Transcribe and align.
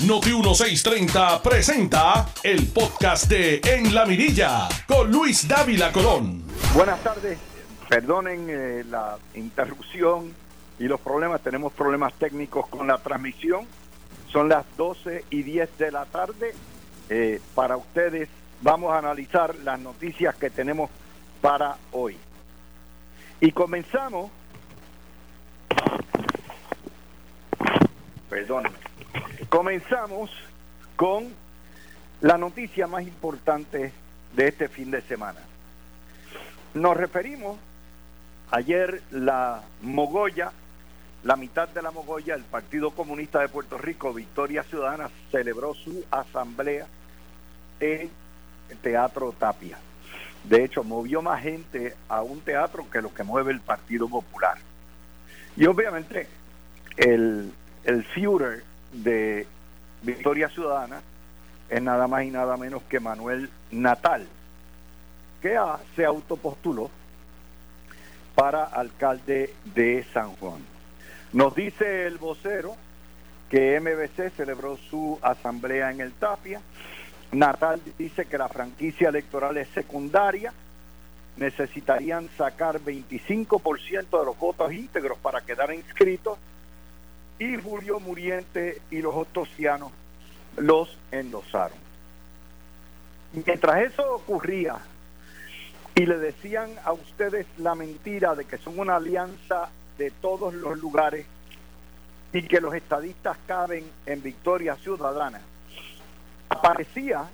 Noti 0.00 0.30
1630 0.30 1.40
presenta 1.40 2.26
el 2.42 2.66
podcast 2.66 3.28
de 3.28 3.60
En 3.64 3.94
la 3.94 4.04
Mirilla 4.04 4.68
con 4.88 5.10
Luis 5.10 5.46
Dávila 5.46 5.92
Colón. 5.92 6.42
Buenas 6.74 7.00
tardes, 7.02 7.38
perdonen 7.88 8.46
eh, 8.50 8.84
la 8.90 9.16
interrupción 9.34 10.34
y 10.80 10.84
los 10.84 11.00
problemas, 11.00 11.40
tenemos 11.42 11.72
problemas 11.72 12.12
técnicos 12.14 12.66
con 12.66 12.88
la 12.88 12.98
transmisión. 12.98 13.66
Son 14.32 14.48
las 14.48 14.64
12 14.76 15.26
y 15.30 15.42
10 15.44 15.78
de 15.78 15.92
la 15.92 16.04
tarde. 16.06 16.54
Eh, 17.08 17.40
para 17.54 17.76
ustedes 17.76 18.28
vamos 18.62 18.92
a 18.92 18.98
analizar 18.98 19.54
las 19.62 19.78
noticias 19.78 20.34
que 20.34 20.50
tenemos 20.50 20.90
para 21.40 21.76
hoy. 21.92 22.18
Y 23.40 23.52
comenzamos, 23.52 24.30
perdónenme, 28.28 28.93
comenzamos 29.48 30.30
con 30.96 31.32
la 32.20 32.38
noticia 32.38 32.86
más 32.86 33.02
importante 33.02 33.92
de 34.34 34.48
este 34.48 34.68
fin 34.68 34.90
de 34.90 35.02
semana. 35.02 35.40
Nos 36.74 36.96
referimos, 36.96 37.58
ayer 38.50 39.02
la 39.10 39.62
Mogoya, 39.82 40.52
la 41.22 41.36
mitad 41.36 41.68
de 41.68 41.82
la 41.82 41.90
Mogoya, 41.90 42.34
el 42.34 42.42
Partido 42.42 42.90
Comunista 42.90 43.40
de 43.40 43.48
Puerto 43.48 43.78
Rico, 43.78 44.12
Victoria 44.12 44.62
Ciudadana, 44.64 45.10
celebró 45.30 45.74
su 45.74 46.04
asamblea 46.10 46.86
en 47.80 48.10
el 48.70 48.78
Teatro 48.78 49.32
Tapia. 49.32 49.78
De 50.44 50.64
hecho, 50.64 50.84
movió 50.84 51.22
más 51.22 51.42
gente 51.42 51.94
a 52.08 52.22
un 52.22 52.40
teatro 52.40 52.86
que 52.90 53.00
lo 53.00 53.14
que 53.14 53.22
mueve 53.22 53.52
el 53.52 53.60
Partido 53.60 54.08
Popular. 54.08 54.58
Y 55.56 55.66
obviamente 55.66 56.26
el, 56.96 57.52
el 57.84 58.04
Führer 58.04 58.64
de 59.02 59.46
Victoria 60.02 60.48
Ciudadana 60.48 61.02
es 61.68 61.82
nada 61.82 62.06
más 62.06 62.24
y 62.24 62.30
nada 62.30 62.56
menos 62.56 62.82
que 62.84 63.00
Manuel 63.00 63.50
Natal, 63.70 64.26
que 65.40 65.58
se 65.96 66.04
autopostuló 66.04 66.90
para 68.34 68.64
alcalde 68.64 69.54
de 69.74 70.04
San 70.12 70.32
Juan. 70.36 70.60
Nos 71.32 71.54
dice 71.54 72.06
el 72.06 72.18
vocero 72.18 72.76
que 73.50 73.80
MBC 73.80 74.34
celebró 74.36 74.76
su 74.76 75.18
asamblea 75.22 75.90
en 75.90 76.00
el 76.00 76.12
Tapia. 76.12 76.60
Natal 77.32 77.80
dice 77.98 78.26
que 78.26 78.38
la 78.38 78.48
franquicia 78.48 79.08
electoral 79.08 79.56
es 79.56 79.68
secundaria, 79.68 80.52
necesitarían 81.36 82.28
sacar 82.36 82.80
25% 82.80 84.18
de 84.18 84.24
los 84.24 84.38
votos 84.38 84.72
íntegros 84.72 85.18
para 85.18 85.40
quedar 85.40 85.74
inscritos 85.74 86.38
y 87.38 87.56
Julio 87.56 88.00
Muriente 88.00 88.80
y 88.90 89.00
los 89.02 89.14
ostosianos 89.14 89.92
los 90.56 90.96
endosaron. 91.10 91.78
Mientras 93.32 93.82
eso 93.82 94.14
ocurría 94.14 94.76
y 95.94 96.06
le 96.06 96.18
decían 96.18 96.70
a 96.84 96.92
ustedes 96.92 97.46
la 97.58 97.74
mentira 97.74 98.34
de 98.34 98.44
que 98.44 98.58
son 98.58 98.78
una 98.78 98.96
alianza 98.96 99.68
de 99.98 100.10
todos 100.10 100.54
los 100.54 100.78
lugares 100.78 101.26
y 102.32 102.42
que 102.42 102.60
los 102.60 102.74
estadistas 102.74 103.36
caben 103.46 103.84
en 104.06 104.22
Victoria 104.22 104.74
Ciudadana, 104.76 105.40
aparecía 106.48 107.28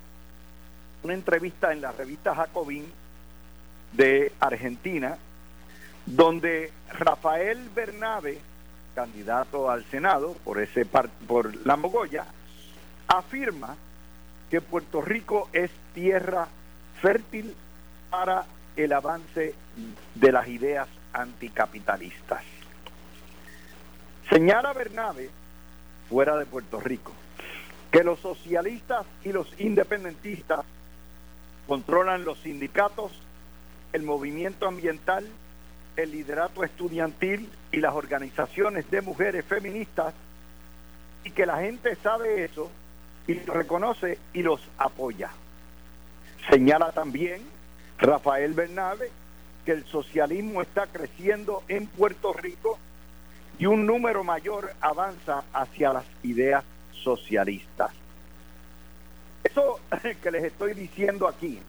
una 1.03 1.15
entrevista 1.15 1.73
en 1.73 1.81
la 1.81 1.93
revista 1.93 2.35
Jacobín 2.35 2.85
de 3.93 4.33
Argentina, 4.41 5.17
donde 6.05 6.71
Rafael 6.91 7.71
Bernabe, 7.75 8.39
candidato 9.01 9.71
al 9.71 9.83
Senado 9.87 10.37
por 10.45 10.61
ese 10.61 10.85
por 10.85 11.67
la 11.67 11.77
Mogoya, 11.77 12.27
afirma 13.09 13.75
que 14.51 14.61
Puerto 14.61 15.01
Rico 15.01 15.49
es 15.55 15.71
tierra 15.95 16.49
fértil 17.01 17.55
para 18.11 18.45
el 18.77 18.93
avance 18.93 19.55
de 20.15 20.33
las 20.33 20.47
ideas 20.49 20.87
anticapitalistas. 21.15 22.43
Señala 24.29 24.75
Bernabe, 24.75 25.31
fuera 26.11 26.37
de 26.37 26.45
Puerto 26.45 26.79
Rico, 26.79 27.13
que 27.91 28.05
los 28.05 28.21
socialistas 28.21 29.07
y 29.25 29.33
los 29.33 29.49
independentistas 29.59 30.61
controlan 31.67 32.27
los 32.27 32.39
sindicatos, 32.41 33.13
el 33.95 34.03
movimiento 34.03 34.69
ambiental, 34.69 35.27
el 35.97 36.11
liderato 36.11 36.65
estudiantil 36.65 37.49
y 37.73 37.79
las 37.79 37.95
organizaciones 37.95 38.91
de 38.91 39.01
mujeres 39.01 39.45
feministas 39.45 40.15
y 41.25 41.31
que 41.31 41.47
la 41.47 41.59
gente 41.59 41.97
sabe 41.97 42.45
eso 42.45 42.71
y 43.27 43.35
lo 43.35 43.55
reconoce 43.55 44.19
y 44.33 44.43
los 44.43 44.61
apoya. 44.79 45.31
Señala 46.49 46.93
también 46.93 47.43
Rafael 47.99 48.55
Bernabe 48.55 49.11
que 49.65 49.73
el 49.73 49.85
socialismo 49.85 50.63
está 50.63 50.87
creciendo 50.87 51.63
en 51.69 51.87
Puerto 51.87 52.33
Rico 52.33 52.79
y 53.59 53.67
un 53.67 53.87
número 53.87 54.25
mayor 54.25 54.73
avanza 54.81 55.45
hacia 55.53 55.93
las 55.93 56.07
ideas 56.23 56.65
socialistas. 56.93 57.91
Eso 59.45 59.81
que 60.23 60.31
les 60.31 60.45
estoy 60.45 60.75
diciendo 60.75 61.29
aquí, 61.29 61.61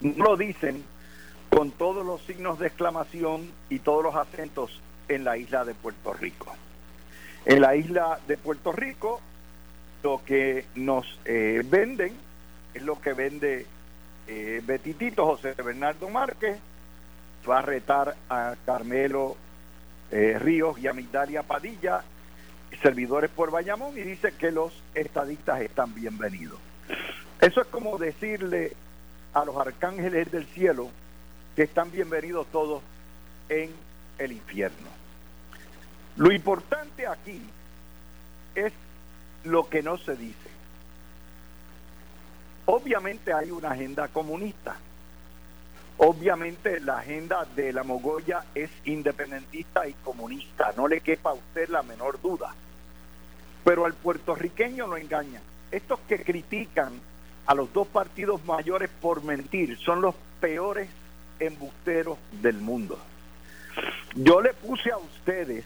no 0.00 0.24
lo 0.24 0.36
dicen 0.36 0.84
con 1.50 1.70
todos 1.70 2.04
los 2.04 2.22
signos 2.22 2.58
de 2.58 2.66
exclamación 2.66 3.50
y 3.68 3.78
todos 3.78 4.02
los 4.02 4.16
acentos 4.16 4.80
en 5.08 5.24
la 5.24 5.36
isla 5.36 5.64
de 5.64 5.74
Puerto 5.74 6.12
Rico. 6.12 6.54
En 7.44 7.60
la 7.60 7.76
isla 7.76 8.18
de 8.26 8.36
Puerto 8.36 8.72
Rico, 8.72 9.20
lo 10.02 10.22
que 10.24 10.66
nos 10.74 11.06
eh, 11.24 11.62
venden 11.64 12.12
es 12.74 12.82
lo 12.82 13.00
que 13.00 13.12
vende 13.12 13.66
eh, 14.26 14.62
Betitito 14.64 15.24
José 15.24 15.54
Bernardo 15.54 16.08
Márquez, 16.08 16.58
va 17.48 17.60
a 17.60 17.62
retar 17.62 18.16
a 18.28 18.54
Carmelo 18.66 19.36
eh, 20.10 20.38
Ríos 20.38 20.78
y 20.78 20.88
a 20.88 20.92
Migdalia 20.92 21.42
Padilla 21.42 22.02
servidores 22.82 23.30
por 23.30 23.50
Bayamón 23.50 23.96
y 23.96 24.02
dice 24.02 24.32
que 24.38 24.50
los 24.50 24.72
estadistas 24.94 25.60
están 25.60 25.94
bienvenidos. 25.94 26.58
Eso 27.40 27.60
es 27.60 27.66
como 27.68 27.98
decirle 27.98 28.72
a 29.34 29.44
los 29.44 29.56
arcángeles 29.56 30.30
del 30.30 30.46
cielo 30.46 30.90
que 31.56 31.62
están 31.64 31.90
bienvenidos 31.90 32.46
todos 32.52 32.82
en 33.48 33.72
el 34.18 34.32
infierno. 34.32 34.88
Lo 36.16 36.30
importante 36.30 37.06
aquí 37.06 37.42
es 38.54 38.72
lo 39.44 39.68
que 39.68 39.82
no 39.82 39.96
se 39.96 40.16
dice. 40.16 40.50
Obviamente 42.66 43.32
hay 43.32 43.50
una 43.50 43.70
agenda 43.70 44.08
comunista. 44.08 44.76
Obviamente 45.98 46.78
la 46.80 46.98
agenda 46.98 47.44
de 47.56 47.72
la 47.72 47.82
Mogoya 47.82 48.44
es 48.54 48.70
independentista 48.84 49.88
y 49.88 49.94
comunista, 49.94 50.72
no 50.76 50.86
le 50.86 51.00
quepa 51.00 51.30
a 51.30 51.34
usted 51.34 51.68
la 51.70 51.82
menor 51.82 52.20
duda 52.20 52.54
pero 53.66 53.84
al 53.84 53.94
puertorriqueño 53.94 54.86
lo 54.86 54.96
engañan. 54.96 55.42
Estos 55.72 55.98
que 56.06 56.22
critican 56.22 56.92
a 57.46 57.52
los 57.56 57.72
dos 57.72 57.88
partidos 57.88 58.44
mayores 58.44 58.88
por 59.00 59.24
mentir 59.24 59.76
son 59.78 60.00
los 60.00 60.14
peores 60.40 60.88
embusteros 61.40 62.18
del 62.42 62.58
mundo. 62.58 62.98
Yo 64.14 64.40
le 64.40 64.54
puse 64.54 64.90
a 64.90 64.98
ustedes 64.98 65.64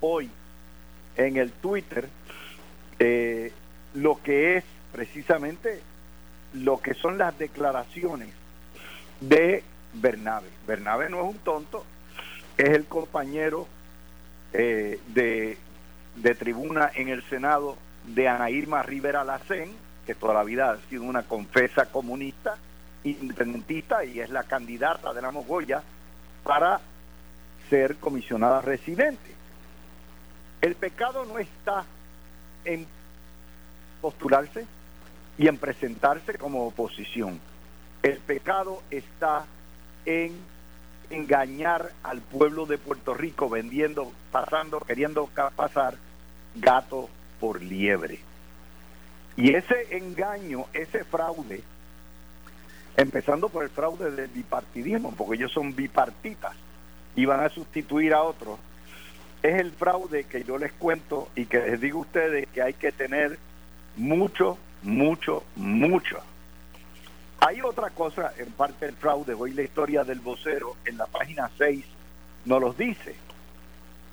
hoy 0.00 0.30
en 1.16 1.36
el 1.36 1.52
Twitter 1.52 2.08
eh, 2.98 3.52
lo 3.94 4.22
que 4.22 4.56
es 4.56 4.64
precisamente 4.92 5.80
lo 6.52 6.80
que 6.80 6.94
son 6.94 7.18
las 7.18 7.36
declaraciones 7.38 8.28
de 9.20 9.64
Bernabe. 9.94 10.48
Bernabe 10.66 11.08
no 11.08 11.20
es 11.20 11.34
un 11.34 11.38
tonto, 11.38 11.84
es 12.56 12.70
el 12.70 12.84
compañero 12.84 13.66
eh, 14.52 15.00
de 15.08 15.58
de 16.16 16.34
tribuna 16.34 16.90
en 16.94 17.08
el 17.08 17.22
Senado 17.24 17.76
de 18.06 18.28
Ana 18.28 18.50
Irma 18.50 18.82
Rivera 18.82 19.24
Lacén, 19.24 19.72
que 20.06 20.14
toda 20.14 20.34
la 20.34 20.44
vida 20.44 20.70
ha 20.70 20.88
sido 20.88 21.02
una 21.02 21.22
confesa 21.22 21.86
comunista, 21.86 22.56
independentista 23.04 24.04
y 24.04 24.20
es 24.20 24.30
la 24.30 24.44
candidata 24.44 25.12
de 25.12 25.22
la 25.22 25.30
Mogoya 25.30 25.82
para 26.42 26.80
ser 27.68 27.96
comisionada 27.96 28.60
residente. 28.60 29.34
El 30.60 30.74
pecado 30.74 31.24
no 31.24 31.38
está 31.38 31.84
en 32.64 32.86
postularse 34.00 34.66
y 35.36 35.48
en 35.48 35.58
presentarse 35.58 36.38
como 36.38 36.66
oposición. 36.66 37.40
El 38.02 38.18
pecado 38.18 38.82
está 38.90 39.46
en 40.06 40.36
engañar 41.10 41.90
al 42.02 42.20
pueblo 42.20 42.66
de 42.66 42.78
Puerto 42.78 43.14
Rico 43.14 43.48
vendiendo, 43.48 44.12
pasando, 44.32 44.80
queriendo 44.80 45.28
pasar 45.56 45.96
gato 46.54 47.08
por 47.40 47.62
liebre. 47.62 48.20
Y 49.36 49.54
ese 49.54 49.96
engaño, 49.96 50.66
ese 50.72 51.04
fraude, 51.04 51.62
empezando 52.96 53.48
por 53.48 53.64
el 53.64 53.70
fraude 53.70 54.10
del 54.10 54.28
bipartidismo, 54.28 55.14
porque 55.16 55.36
ellos 55.36 55.52
son 55.52 55.74
bipartitas 55.74 56.54
y 57.16 57.24
van 57.24 57.40
a 57.40 57.48
sustituir 57.48 58.14
a 58.14 58.22
otros, 58.22 58.58
es 59.42 59.60
el 59.60 59.72
fraude 59.72 60.24
que 60.24 60.44
yo 60.44 60.58
les 60.58 60.72
cuento 60.72 61.28
y 61.34 61.46
que 61.46 61.58
les 61.58 61.80
digo 61.80 61.98
a 61.98 62.02
ustedes 62.02 62.48
que 62.48 62.62
hay 62.62 62.74
que 62.74 62.92
tener 62.92 63.38
mucho, 63.96 64.58
mucho, 64.82 65.44
mucho. 65.56 66.18
Hay 67.40 67.60
otra 67.60 67.90
cosa 67.90 68.32
en 68.38 68.50
parte 68.52 68.86
del 68.86 68.96
fraude, 68.96 69.34
hoy 69.34 69.52
la 69.52 69.62
historia 69.62 70.02
del 70.02 70.20
vocero 70.20 70.76
en 70.86 70.96
la 70.96 71.06
página 71.06 71.50
6 71.58 71.84
nos 72.46 72.60
los 72.60 72.76
dice. 72.76 73.16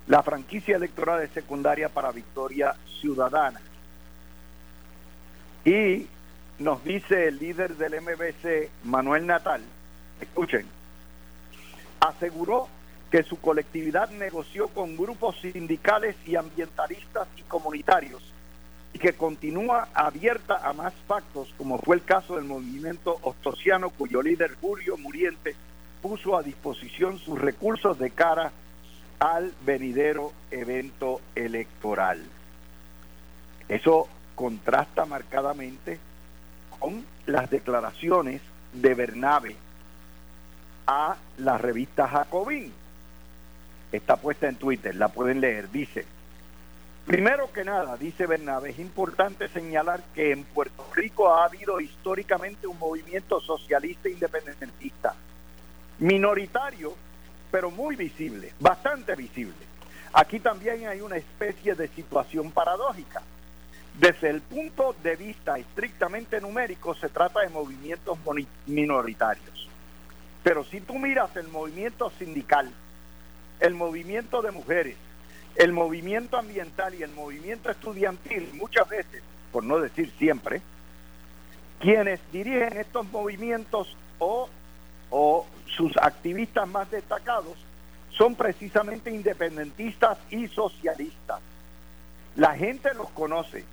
La 0.07 0.23
franquicia 0.23 0.75
electoral 0.75 1.21
de 1.21 1.29
secundaria 1.29 1.87
para 1.87 2.11
Victoria 2.11 2.75
Ciudadana. 2.99 3.61
Y 5.63 6.07
nos 6.61 6.83
dice 6.83 7.27
el 7.27 7.39
líder 7.39 7.75
del 7.75 7.99
MBC, 8.01 8.69
Manuel 8.83 9.25
Natal, 9.25 9.61
escuchen, 10.19 10.65
aseguró 11.99 12.67
que 13.09 13.23
su 13.23 13.39
colectividad 13.41 14.09
negoció 14.11 14.67
con 14.69 14.95
grupos 14.95 15.35
sindicales 15.41 16.15
y 16.25 16.35
ambientalistas 16.35 17.27
y 17.35 17.41
comunitarios 17.43 18.21
y 18.93 18.99
que 18.99 19.13
continúa 19.13 19.89
abierta 19.93 20.67
a 20.67 20.73
más 20.73 20.93
pactos, 21.07 21.53
como 21.57 21.79
fue 21.79 21.95
el 21.95 22.03
caso 22.03 22.35
del 22.35 22.45
movimiento 22.45 23.17
ostosiano, 23.21 23.89
cuyo 23.89 24.21
líder 24.21 24.55
Julio 24.61 24.97
Muriente 24.97 25.55
puso 26.01 26.37
a 26.37 26.43
disposición 26.43 27.17
sus 27.19 27.39
recursos 27.39 27.97
de 27.97 28.11
cara 28.11 28.51
al 29.19 29.53
venidero 29.65 30.31
evento 30.51 31.21
electoral. 31.35 32.21
Eso 33.67 34.07
contrasta 34.35 35.05
marcadamente 35.05 35.99
con 36.81 37.05
las 37.27 37.49
declaraciones 37.49 38.41
de 38.73 38.93
Bernabe 38.95 39.55
a 40.87 41.15
la 41.37 41.57
revista 41.59 42.07
Jacobín 42.07 42.73
está 43.91 44.17
puesta 44.17 44.49
en 44.49 44.55
Twitter, 44.55 44.95
la 44.95 45.09
pueden 45.09 45.41
leer, 45.41 45.69
dice, 45.69 46.05
primero 47.05 47.51
que 47.53 47.63
nada, 47.63 47.97
dice 47.97 48.25
Bernabe, 48.25 48.71
es 48.71 48.79
importante 48.79 49.47
señalar 49.49 50.01
que 50.15 50.31
en 50.31 50.43
Puerto 50.43 50.83
Rico 50.95 51.31
ha 51.31 51.45
habido 51.45 51.79
históricamente 51.79 52.65
un 52.65 52.79
movimiento 52.79 53.39
socialista 53.41 54.09
independentista, 54.09 55.13
minoritario, 55.99 56.95
pero 57.51 57.69
muy 57.69 57.95
visible, 57.95 58.53
bastante 58.59 59.15
visible. 59.15 59.53
Aquí 60.13 60.39
también 60.39 60.87
hay 60.87 61.01
una 61.01 61.17
especie 61.17 61.75
de 61.75 61.87
situación 61.89 62.51
paradójica. 62.51 63.21
Desde 63.99 64.29
el 64.29 64.41
punto 64.41 64.95
de 65.03 65.15
vista 65.15 65.57
estrictamente 65.57 66.39
numérico 66.39 66.95
se 66.95 67.09
trata 67.09 67.41
de 67.41 67.49
movimientos 67.49 68.17
minoritarios. 68.65 69.69
Pero 70.43 70.63
si 70.63 70.81
tú 70.81 70.97
miras 70.97 71.35
el 71.35 71.47
movimiento 71.49 72.11
sindical, 72.17 72.71
el 73.59 73.73
movimiento 73.75 74.41
de 74.41 74.51
mujeres, 74.51 74.97
el 75.55 75.73
movimiento 75.73 76.37
ambiental 76.37 76.95
y 76.95 77.03
el 77.03 77.11
movimiento 77.11 77.69
estudiantil, 77.69 78.49
muchas 78.53 78.87
veces, 78.89 79.21
por 79.51 79.63
no 79.63 79.79
decir 79.79 80.11
siempre, 80.17 80.61
quienes 81.79 82.19
dirigen 82.31 82.77
estos 82.77 83.05
movimientos 83.11 83.95
o, 84.19 84.49
o 85.09 85.45
sus 85.75 85.95
activistas 85.97 86.67
más 86.67 86.89
destacados 86.89 87.57
son 88.11 88.35
precisamente 88.35 89.11
independentistas 89.11 90.17
y 90.29 90.47
socialistas. 90.47 91.41
La 92.35 92.55
gente 92.55 92.93
los 92.93 93.09
conoce, 93.09 93.65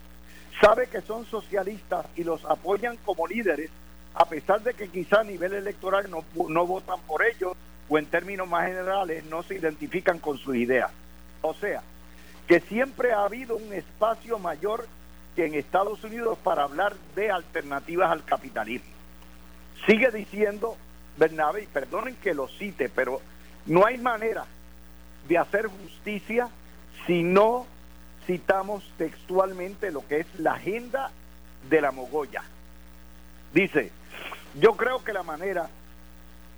sabe 0.60 0.88
que 0.88 1.00
son 1.02 1.24
socialistas 1.26 2.06
y 2.16 2.24
los 2.24 2.44
apoyan 2.44 2.96
como 3.04 3.26
líderes, 3.26 3.70
a 4.14 4.24
pesar 4.24 4.62
de 4.62 4.74
que 4.74 4.88
quizá 4.88 5.20
a 5.20 5.24
nivel 5.24 5.52
electoral 5.52 6.10
no, 6.10 6.24
no 6.48 6.66
votan 6.66 7.00
por 7.06 7.24
ellos 7.24 7.52
o 7.88 7.98
en 7.98 8.06
términos 8.06 8.48
más 8.48 8.66
generales 8.66 9.24
no 9.24 9.42
se 9.42 9.56
identifican 9.56 10.18
con 10.18 10.38
sus 10.38 10.56
ideas. 10.56 10.90
O 11.42 11.54
sea, 11.54 11.82
que 12.46 12.60
siempre 12.60 13.12
ha 13.12 13.24
habido 13.24 13.56
un 13.56 13.72
espacio 13.72 14.38
mayor 14.38 14.86
que 15.36 15.46
en 15.46 15.54
Estados 15.54 16.02
Unidos 16.02 16.38
para 16.42 16.64
hablar 16.64 16.94
de 17.14 17.30
alternativas 17.30 18.10
al 18.10 18.24
capitalismo. 18.24 18.90
Sigue 19.86 20.10
diciendo 20.10 20.76
Bernabe, 21.16 21.62
y 21.62 21.66
perdonen 21.66 22.16
que 22.16 22.34
lo 22.34 22.48
cite, 22.48 22.88
pero 22.88 23.20
no 23.66 23.84
hay 23.84 23.98
manera 23.98 24.46
de 25.28 25.38
hacer 25.38 25.66
justicia 25.66 26.48
si 27.06 27.22
no 27.22 27.66
citamos 28.28 28.84
textualmente 28.98 29.90
lo 29.90 30.06
que 30.06 30.20
es 30.20 30.26
la 30.38 30.52
agenda 30.52 31.10
de 31.70 31.80
la 31.80 31.92
mogolla. 31.92 32.42
Dice, 33.54 33.90
yo 34.60 34.76
creo 34.76 35.02
que 35.02 35.14
la 35.14 35.22
manera 35.22 35.70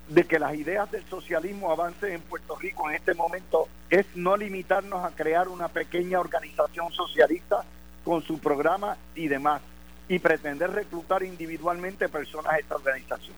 de 0.08 0.24
que 0.24 0.40
las 0.40 0.52
ideas 0.56 0.90
del 0.90 1.04
socialismo 1.04 1.70
avancen 1.70 2.14
en 2.14 2.22
Puerto 2.22 2.56
Rico 2.56 2.90
en 2.90 2.96
este 2.96 3.14
momento 3.14 3.68
es 3.88 4.04
no 4.16 4.36
limitarnos 4.36 5.04
a 5.04 5.14
crear 5.14 5.46
una 5.46 5.68
pequeña 5.68 6.18
organización 6.18 6.90
socialista 6.90 7.62
con 8.04 8.20
su 8.22 8.40
programa 8.40 8.96
y 9.14 9.28
demás 9.28 9.62
y 10.08 10.18
pretender 10.18 10.72
reclutar 10.72 11.22
individualmente 11.22 12.08
personas 12.08 12.54
a 12.54 12.58
esta 12.58 12.74
organización. 12.74 13.36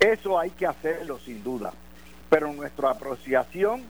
Eso 0.00 0.38
hay 0.38 0.48
que 0.52 0.66
hacerlo 0.66 1.18
sin 1.18 1.44
duda, 1.44 1.74
pero 2.30 2.50
nuestra 2.54 2.92
apreciación 2.92 3.82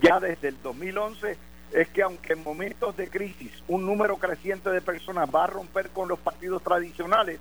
ya 0.00 0.20
desde 0.20 0.48
el 0.48 0.62
2011 0.62 1.36
es 1.72 1.88
que 1.88 2.02
aunque 2.02 2.34
en 2.34 2.42
momentos 2.42 2.96
de 2.96 3.08
crisis 3.08 3.52
un 3.68 3.84
número 3.86 4.16
creciente 4.16 4.70
de 4.70 4.80
personas 4.80 5.28
va 5.32 5.44
a 5.44 5.48
romper 5.48 5.90
con 5.90 6.08
los 6.08 6.18
partidos 6.18 6.62
tradicionales, 6.62 7.40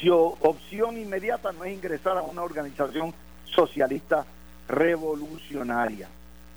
su 0.00 0.14
opción 0.14 0.98
inmediata 0.98 1.52
no 1.52 1.64
es 1.64 1.74
ingresar 1.74 2.16
a 2.16 2.22
una 2.22 2.42
organización 2.42 3.14
socialista 3.44 4.26
revolucionaria. 4.68 6.08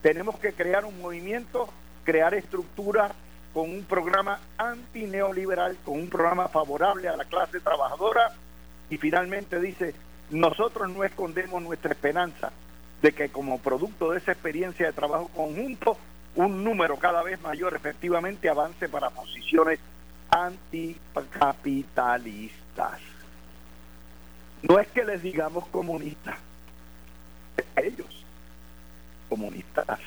Tenemos 0.01 0.39
que 0.39 0.53
crear 0.53 0.85
un 0.85 0.99
movimiento, 1.01 1.69
crear 2.03 2.33
estructuras 2.33 3.11
con 3.53 3.69
un 3.69 3.83
programa 3.83 4.39
antineoliberal, 4.57 5.77
con 5.83 5.99
un 5.99 6.09
programa 6.09 6.47
favorable 6.47 7.07
a 7.07 7.15
la 7.15 7.25
clase 7.25 7.59
trabajadora 7.59 8.33
y 8.89 8.97
finalmente 8.97 9.59
dice, 9.59 9.93
nosotros 10.29 10.89
no 10.89 11.03
escondemos 11.03 11.61
nuestra 11.61 11.91
esperanza 11.91 12.51
de 13.01 13.11
que 13.13 13.29
como 13.29 13.59
producto 13.59 14.11
de 14.11 14.19
esa 14.19 14.31
experiencia 14.31 14.87
de 14.87 14.93
trabajo 14.93 15.29
conjunto, 15.35 15.97
un 16.45 16.63
número 16.63 16.97
cada 16.97 17.21
vez 17.21 17.41
mayor 17.41 17.75
efectivamente 17.75 18.47
avance 18.47 18.87
para 18.87 19.09
posiciones 19.09 19.77
anticapitalistas. 20.29 23.01
No 24.61 24.79
es 24.79 24.87
que 24.87 25.03
les 25.03 25.21
digamos 25.21 25.67
comunistas, 25.67 26.37
a 27.75 27.81
ellos, 27.81 28.23
comunistas. 29.27 29.99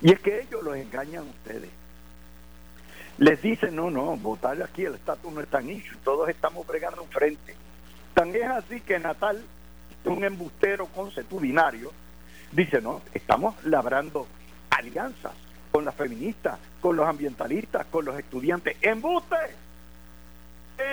Y 0.00 0.12
es 0.12 0.20
que 0.20 0.40
ellos 0.40 0.62
los 0.62 0.76
engañan 0.76 1.26
a 1.26 1.30
ustedes. 1.30 1.68
Les 3.18 3.42
dicen, 3.42 3.76
no, 3.76 3.90
no, 3.90 4.16
votar 4.16 4.62
aquí 4.62 4.86
el 4.86 4.94
estatus 4.94 5.30
no 5.30 5.42
es 5.42 5.48
tan 5.48 5.68
issue, 5.68 5.98
todos 6.02 6.30
estamos 6.30 6.66
bregando 6.66 7.04
frente. 7.10 7.54
Tan 8.14 8.34
es 8.34 8.48
así 8.48 8.80
que 8.80 8.98
Natal, 8.98 9.44
un 10.06 10.24
embustero 10.24 10.86
consuetudinario, 10.86 11.92
dice, 12.50 12.80
no, 12.80 13.02
estamos 13.12 13.62
labrando 13.64 14.26
alianzas 14.72 15.32
con 15.70 15.84
las 15.84 15.94
feministas, 15.94 16.58
con 16.80 16.96
los 16.96 17.08
ambientalistas, 17.08 17.86
con 17.86 18.04
los 18.04 18.18
estudiantes. 18.18 18.76
¡Embuste! 18.82 19.36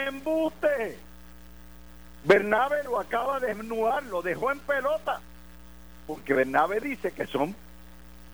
¡Embuste! 0.07 0.97
Bernabe 2.23 2.83
lo 2.83 2.99
acaba 2.99 3.39
de 3.39 3.47
desnudar, 3.47 4.03
lo 4.03 4.21
dejó 4.21 4.51
en 4.51 4.59
pelota, 4.59 5.19
porque 6.07 6.33
Bernabe 6.33 6.79
dice 6.79 7.11
que 7.11 7.27
son 7.27 7.55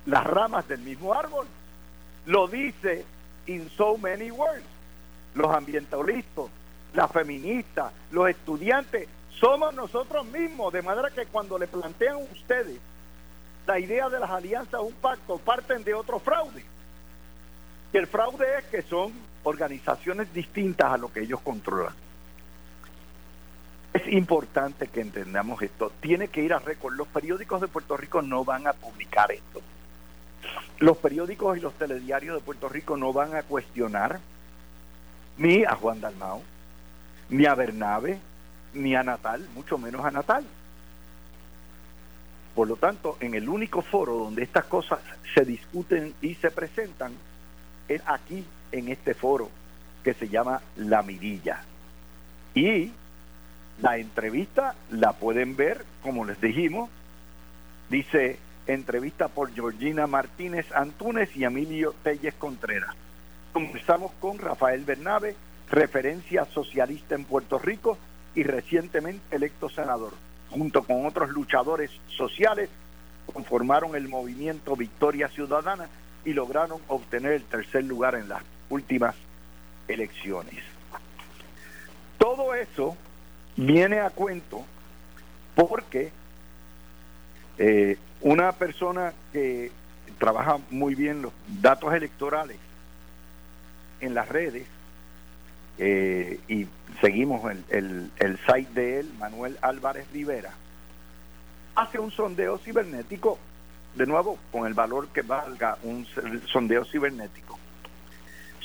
las 0.05 0.23
ramas 0.23 0.67
del 0.67 0.79
mismo 0.79 1.13
árbol. 1.13 1.47
Lo 2.25 2.47
dice 2.47 3.05
in 3.47 3.69
so 3.77 3.97
many 3.97 4.31
words. 4.31 4.63
Los 5.35 5.53
ambientalistas, 5.53 6.45
las 6.93 7.11
feministas, 7.11 7.91
los 8.11 8.29
estudiantes, 8.29 9.07
somos 9.39 9.73
nosotros 9.73 10.25
mismos, 10.27 10.71
de 10.73 10.81
manera 10.81 11.09
que 11.09 11.25
cuando 11.25 11.59
le 11.59 11.67
plantean 11.67 12.17
ustedes 12.17 12.79
la 13.65 13.79
idea 13.79 14.09
de 14.09 14.19
las 14.19 14.29
alianzas, 14.29 14.81
un 14.81 14.93
pacto, 14.93 15.37
parten 15.37 15.83
de 15.83 15.93
otro 15.93 16.19
fraude. 16.19 16.63
Y 17.93 17.97
el 17.97 18.07
fraude 18.07 18.45
es 18.59 18.65
que 18.65 18.81
son 18.81 19.13
organizaciones 19.43 20.33
distintas 20.33 20.91
a 20.91 20.97
lo 20.97 21.11
que 21.11 21.21
ellos 21.21 21.39
controlan. 21.41 21.93
Es 23.93 24.07
importante 24.11 24.87
que 24.87 25.01
entendamos 25.01 25.61
esto. 25.61 25.91
Tiene 26.01 26.27
que 26.27 26.41
ir 26.41 26.53
a 26.53 26.59
récord. 26.59 26.95
Los 26.95 27.07
periódicos 27.07 27.61
de 27.61 27.67
Puerto 27.67 27.95
Rico 27.95 28.21
no 28.21 28.43
van 28.43 28.67
a 28.67 28.73
publicar 28.73 29.31
esto. 29.31 29.61
Los 30.79 30.97
periódicos 30.97 31.57
y 31.57 31.61
los 31.61 31.73
telediarios 31.75 32.35
de 32.35 32.41
Puerto 32.41 32.67
Rico 32.67 32.97
no 32.97 33.13
van 33.13 33.35
a 33.35 33.43
cuestionar 33.43 34.19
ni 35.37 35.63
a 35.63 35.75
Juan 35.75 36.01
Dalmao, 36.01 36.41
ni 37.29 37.45
a 37.45 37.55
Bernabe, 37.55 38.19
ni 38.73 38.95
a 38.95 39.03
Natal, 39.03 39.47
mucho 39.53 39.77
menos 39.77 40.03
a 40.03 40.11
Natal. 40.11 40.45
Por 42.55 42.69
lo 42.69 42.77
tanto, 42.77 43.17
en 43.19 43.35
el 43.35 43.49
único 43.49 43.81
foro 43.81 44.15
donde 44.15 44.43
estas 44.43 44.65
cosas 44.65 44.99
se 45.33 45.43
discuten 45.43 46.13
y 46.21 46.35
se 46.35 46.49
presentan 46.51 47.11
es 47.87 48.01
aquí, 48.05 48.43
en 48.71 48.87
este 48.89 49.13
foro 49.13 49.49
que 50.03 50.13
se 50.13 50.27
llama 50.27 50.61
La 50.77 51.03
Mirilla. 51.03 51.61
Y 52.53 52.91
la 53.81 53.97
entrevista 53.97 54.75
la 54.91 55.13
pueden 55.13 55.55
ver, 55.55 55.85
como 56.01 56.25
les 56.25 56.39
dijimos, 56.39 56.89
dice 57.89 58.39
entrevista 58.67 59.27
por 59.27 59.53
Georgina 59.53 60.07
Martínez 60.07 60.65
Antúnez 60.73 61.35
y 61.35 61.43
Emilio 61.43 61.93
Telles 62.03 62.33
Contreras. 62.35 62.95
Comenzamos 63.53 64.11
con 64.19 64.39
Rafael 64.39 64.83
Bernabe, 64.83 65.35
referencia 65.69 66.45
socialista 66.45 67.15
en 67.15 67.25
Puerto 67.25 67.59
Rico 67.59 67.97
y 68.33 68.43
recientemente 68.43 69.35
electo 69.35 69.69
senador. 69.69 70.13
Junto 70.49 70.83
con 70.83 71.05
otros 71.05 71.29
luchadores 71.29 71.91
sociales, 72.07 72.69
conformaron 73.31 73.95
el 73.95 74.07
movimiento 74.07 74.75
Victoria 74.75 75.27
Ciudadana 75.29 75.89
y 76.23 76.33
lograron 76.33 76.81
obtener 76.87 77.33
el 77.33 77.43
tercer 77.43 77.83
lugar 77.83 78.15
en 78.15 78.29
las 78.29 78.41
últimas 78.69 79.15
elecciones. 79.87 80.63
Todo 82.17 82.55
eso 82.55 82.95
viene 83.55 83.99
a 83.99 84.09
cuento 84.09 84.65
porque 85.55 86.11
eh, 87.57 87.97
una 88.21 88.51
persona 88.51 89.13
que 89.31 89.71
trabaja 90.17 90.57
muy 90.69 90.95
bien 90.95 91.21
los 91.21 91.33
datos 91.61 91.93
electorales 91.93 92.57
en 94.01 94.13
las 94.13 94.27
redes 94.27 94.67
eh, 95.77 96.39
y 96.47 96.67
seguimos 97.01 97.49
el, 97.51 97.63
el, 97.69 98.11
el 98.17 98.39
site 98.45 98.71
de 98.73 98.99
él, 98.99 99.13
Manuel 99.19 99.57
Álvarez 99.61 100.07
Rivera, 100.11 100.51
hace 101.75 101.99
un 101.99 102.11
sondeo 102.11 102.57
cibernético, 102.57 103.37
de 103.95 104.05
nuevo, 104.05 104.37
con 104.51 104.65
el 104.65 104.73
valor 104.73 105.07
que 105.09 105.21
valga 105.21 105.77
un 105.83 106.05
sondeo 106.51 106.85
cibernético, 106.85 107.59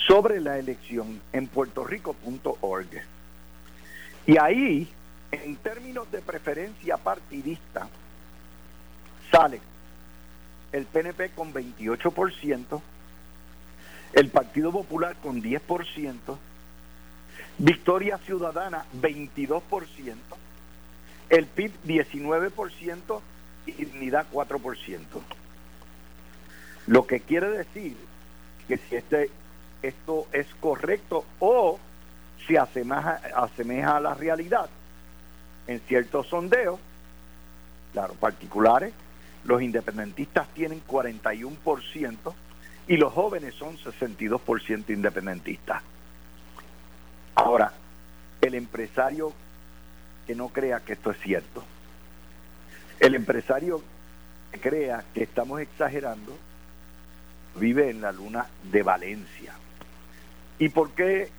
sobre 0.07 0.41
la 0.41 0.59
elección 0.59 1.21
en 1.33 1.47
puertorrico.org. 1.49 3.03
Y 4.27 4.39
ahí, 4.39 4.89
en 5.33 5.57
términos 5.57 6.11
de 6.11 6.21
preferencia 6.21 6.97
partidista, 6.97 7.89
sale 9.31 9.61
el 10.73 10.87
PNP 10.87 11.31
con 11.31 11.53
28%, 11.53 12.81
el 14.13 14.29
Partido 14.29 14.73
Popular 14.73 15.17
con 15.23 15.43
10%, 15.43 16.39
Victoria 17.63 18.17
Ciudadana 18.17 18.87
22%, 19.03 19.61
el 21.29 21.45
PIB 21.45 21.73
19% 21.85 23.21
y 23.67 23.73
Dignidad 23.73 24.27
4%. 24.33 24.99
Lo 26.87 27.07
que 27.07 27.21
quiere 27.21 27.51
decir 27.51 27.99
que 28.67 28.79
si 28.79 28.97
este, 28.97 29.31
esto 29.83 30.27
es 30.33 30.47
correcto 30.59 31.27
o 31.39 31.79
se 32.47 32.59
asemeja, 32.59 33.21
asemeja 33.37 33.99
a 33.99 34.01
la 34.01 34.15
realidad 34.15 34.71
en 35.67 35.81
ciertos 35.81 36.29
sondeos, 36.29 36.81
claro, 37.93 38.15
particulares, 38.15 38.95
los 39.45 39.61
independentistas 39.61 40.49
tienen 40.55 40.83
41% 40.87 42.35
y 42.89 42.97
los 42.97 43.13
jóvenes 43.13 43.55
son 43.55 43.77
62% 43.77 44.89
independentistas. 44.89 45.83
Ahora, 47.43 47.73
el 48.43 48.55
empresario 48.55 49.33
que 50.27 50.35
no 50.35 50.51
crea 50.51 50.81
que 50.81 50.93
esto 50.93 51.11
es 51.11 51.19
cierto, 51.21 51.65
el 52.99 53.15
empresario 53.15 53.83
que 54.53 54.61
crea 54.61 55.05
que 55.15 55.23
estamos 55.23 55.59
exagerando, 55.59 56.37
vive 57.57 57.89
en 57.89 58.03
la 58.03 58.13
luna 58.13 58.47
de 58.71 58.83
Valencia. 58.83 59.55
¿Y 60.59 60.69
por 60.69 60.91
qué 60.91 61.31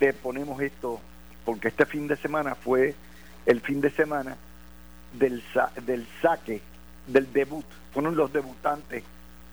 le 0.00 0.14
ponemos 0.14 0.58
esto? 0.62 1.02
Porque 1.44 1.68
este 1.68 1.84
fin 1.84 2.08
de 2.08 2.16
semana 2.16 2.54
fue 2.54 2.94
el 3.44 3.60
fin 3.60 3.82
de 3.82 3.90
semana 3.90 4.38
del, 5.12 5.42
saque 6.22 6.62
del 7.08 7.30
debut. 7.30 7.66
Fueron 7.92 8.16
los 8.16 8.32
debutantes 8.32 9.04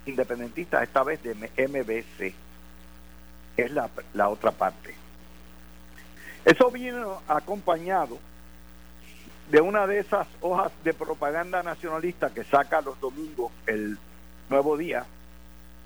independentistas, 0.06 0.84
esta 0.84 1.04
vez 1.04 1.22
de 1.24 1.36
MBC. 1.36 2.34
Es 3.58 3.72
la 4.14 4.30
otra 4.30 4.52
parte. 4.52 5.03
Eso 6.46 6.70
vino 6.70 7.22
acompañado 7.28 8.20
de 9.50 9.62
una 9.62 9.88
de 9.88 10.00
esas 10.00 10.28
hojas 10.42 10.72
de 10.84 10.94
propaganda 10.94 11.64
nacionalista 11.64 12.34
que 12.34 12.44
saca 12.44 12.82
los 12.82 13.00
domingos 13.00 13.52
el 13.66 13.98
Nuevo 14.50 14.78
Día 14.78 15.06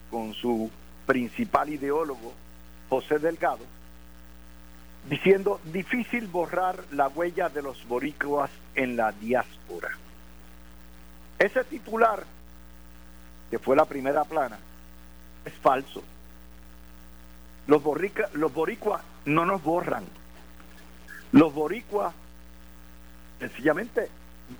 con 0.09 0.33
su 0.33 0.69
principal 1.05 1.69
ideólogo, 1.69 2.33
José 2.89 3.19
Delgado, 3.19 3.65
diciendo 5.09 5.59
difícil 5.65 6.27
borrar 6.27 6.83
la 6.91 7.07
huella 7.07 7.49
de 7.49 7.61
los 7.61 7.87
boricuas 7.87 8.49
en 8.75 8.97
la 8.97 9.11
diáspora. 9.11 9.89
Ese 11.39 11.63
titular, 11.65 12.23
que 13.49 13.59
fue 13.59 13.75
la 13.75 13.85
primera 13.85 14.23
plana, 14.23 14.57
es 15.45 15.53
falso. 15.53 16.03
Los, 17.67 17.81
los 18.33 18.53
boricuas 18.53 19.01
no 19.25 19.45
nos 19.45 19.61
borran. 19.63 20.05
Los 21.31 21.53
boricuas 21.53 22.13
sencillamente 23.39 24.09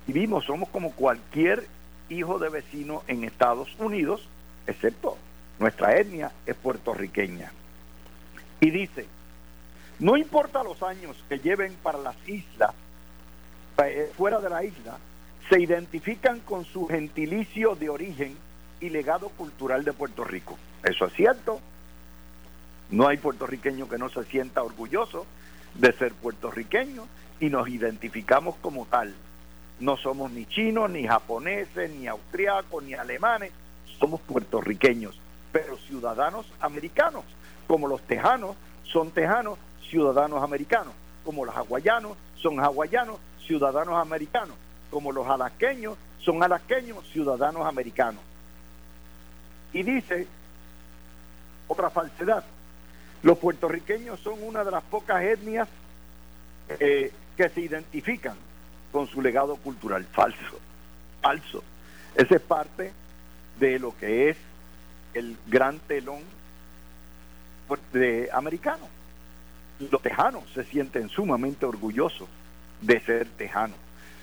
vivimos, 0.06 0.44
somos 0.44 0.68
como 0.68 0.92
cualquier 0.92 1.66
hijo 2.08 2.38
de 2.38 2.48
vecino 2.48 3.02
en 3.06 3.24
Estados 3.24 3.68
Unidos, 3.78 4.28
excepto 4.66 5.16
nuestra 5.58 5.96
etnia 5.96 6.30
es 6.46 6.54
puertorriqueña. 6.56 7.52
Y 8.60 8.70
dice, 8.70 9.06
no 9.98 10.16
importa 10.16 10.62
los 10.62 10.82
años 10.82 11.16
que 11.28 11.38
lleven 11.38 11.74
para 11.82 11.98
las 11.98 12.16
islas, 12.28 12.74
eh, 13.84 14.10
fuera 14.16 14.40
de 14.40 14.50
la 14.50 14.64
isla, 14.64 14.98
se 15.48 15.60
identifican 15.60 16.40
con 16.40 16.64
su 16.64 16.86
gentilicio 16.86 17.74
de 17.74 17.88
origen 17.88 18.36
y 18.80 18.90
legado 18.90 19.28
cultural 19.30 19.84
de 19.84 19.92
Puerto 19.92 20.24
Rico. 20.24 20.58
Eso 20.82 21.06
es 21.06 21.12
cierto. 21.14 21.60
No 22.90 23.08
hay 23.08 23.16
puertorriqueño 23.16 23.88
que 23.88 23.98
no 23.98 24.08
se 24.08 24.24
sienta 24.24 24.62
orgulloso 24.62 25.26
de 25.78 25.92
ser 25.92 26.12
puertorriqueño 26.12 27.06
y 27.40 27.48
nos 27.48 27.68
identificamos 27.68 28.56
como 28.56 28.84
tal. 28.86 29.14
No 29.80 29.96
somos 29.96 30.30
ni 30.30 30.44
chinos, 30.44 30.90
ni 30.90 31.06
japoneses, 31.06 31.90
ni 31.90 32.06
austriacos, 32.06 32.82
ni 32.84 32.94
alemanes, 32.94 33.52
somos 33.98 34.20
puertorriqueños, 34.20 35.18
pero 35.52 35.76
ciudadanos 35.78 36.46
americanos, 36.60 37.24
como 37.66 37.88
los 37.88 38.02
tejanos 38.02 38.56
son 38.82 39.10
tejanos, 39.10 39.58
ciudadanos 39.88 40.42
americanos, 40.42 40.92
como 41.24 41.44
los 41.44 41.54
hawaianos 41.54 42.16
son 42.36 42.60
hawaianos, 42.60 43.18
ciudadanos 43.46 43.94
americanos 43.96 44.56
como 44.90 45.12
los 45.12 45.26
alasqueños, 45.26 45.96
son 46.18 46.42
alasqueños 46.42 47.06
ciudadanos 47.12 47.66
americanos. 47.66 48.22
Y 49.72 49.82
dice, 49.82 50.26
otra 51.66 51.90
falsedad, 51.90 52.44
los 53.22 53.38
puertorriqueños 53.38 54.20
son 54.20 54.42
una 54.42 54.64
de 54.64 54.70
las 54.70 54.82
pocas 54.84 55.22
etnias 55.22 55.68
eh, 56.80 57.12
que 57.36 57.48
se 57.48 57.60
identifican 57.60 58.36
con 58.92 59.06
su 59.06 59.22
legado 59.22 59.56
cultural. 59.56 60.04
Falso, 60.12 60.58
falso. 61.20 61.62
Ese 62.14 62.36
es 62.36 62.42
parte 62.42 62.92
de 63.58 63.78
lo 63.78 63.96
que 63.96 64.30
es 64.30 64.36
el 65.14 65.36
gran 65.46 65.78
telón 65.80 66.22
americano. 68.32 68.88
Los 69.78 70.02
tejanos 70.02 70.44
se 70.54 70.64
sienten 70.64 71.08
sumamente 71.08 71.66
orgullosos 71.66 72.28
de 72.80 73.00
ser 73.00 73.28
tejanos. 73.36 73.78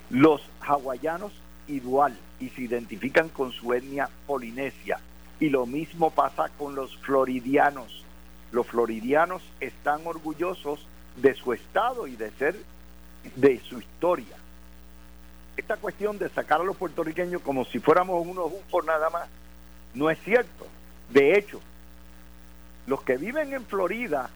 Los 0.10 0.42
hawaianos 0.62 1.32
igual 1.68 2.18
y 2.40 2.50
se 2.50 2.64
identifican 2.64 3.30
con 3.30 3.52
su 3.52 3.74
etnia 3.74 4.10
polinesia. 4.28 5.00
Y 5.40 5.50
lo 5.50 5.66
mismo 5.66 6.12
pasa 6.12 6.50
con 6.58 6.76
los 6.76 6.96
floridianos. 6.98 8.04
Los 8.52 8.68
floridianos 8.68 9.44
están 9.60 10.06
orgullosos 10.06 10.86
de 11.16 11.34
su 11.34 11.54
estado 11.54 12.08
y 12.08 12.16
de 12.16 12.32
ser 12.32 12.56
de 13.36 13.60
su 13.60 13.80
historia. 13.80 14.38
Esta 15.58 15.78
cuestión 15.78 16.18
de 16.18 16.30
sacar 16.30 16.62
a 16.62 16.64
los 16.64 16.76
puertorriqueños 16.76 17.42
como 17.42 17.66
si 17.66 17.80
fuéramos 17.80 18.26
unos 18.26 18.52
por 18.70 18.86
nada 18.86 19.10
más, 19.10 19.28
no 19.94 20.10
es 20.10 20.20
cierto. 20.24 20.68
De 21.10 21.38
hecho, 21.38 21.62
los 22.88 23.02
que 23.04 23.18
viven 23.18 23.54
en 23.54 23.66
Florida, 23.66 24.30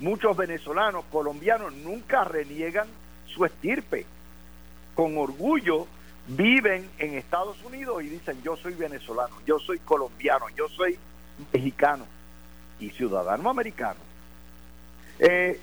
muchos 0.00 0.36
venezolanos, 0.36 1.04
colombianos, 1.12 1.72
nunca 1.74 2.24
reniegan 2.24 2.88
su 3.26 3.44
estirpe 3.44 4.06
con 4.94 5.16
orgullo 5.18 5.86
viven 6.28 6.90
en 6.98 7.14
Estados 7.14 7.62
Unidos 7.62 8.02
y 8.02 8.08
dicen 8.08 8.42
yo 8.42 8.56
soy 8.56 8.74
venezolano, 8.74 9.34
yo 9.46 9.58
soy 9.58 9.78
colombiano, 9.78 10.46
yo 10.56 10.68
soy 10.68 10.98
mexicano 11.52 12.04
y 12.80 12.90
ciudadano 12.90 13.50
americano. 13.50 14.00
Eh, 15.18 15.58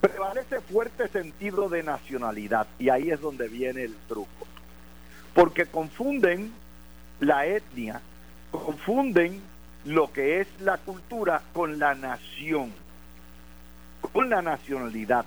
prevalece 0.00 0.60
fuerte 0.60 1.08
sentido 1.08 1.68
de 1.68 1.82
nacionalidad 1.82 2.66
y 2.78 2.88
ahí 2.88 3.10
es 3.10 3.20
donde 3.20 3.48
viene 3.48 3.84
el 3.84 3.94
truco. 4.08 4.46
Porque 5.34 5.66
confunden 5.66 6.52
la 7.20 7.46
etnia, 7.46 8.00
confunden 8.50 9.40
lo 9.84 10.12
que 10.12 10.40
es 10.40 10.48
la 10.60 10.78
cultura 10.78 11.42
con 11.52 11.78
la 11.78 11.94
nación, 11.94 12.72
con 14.12 14.28
la 14.28 14.42
nacionalidad. 14.42 15.24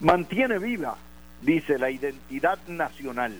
Mantiene 0.00 0.58
viva 0.58 0.96
dice 1.42 1.78
la 1.78 1.90
identidad 1.90 2.58
nacional. 2.68 3.36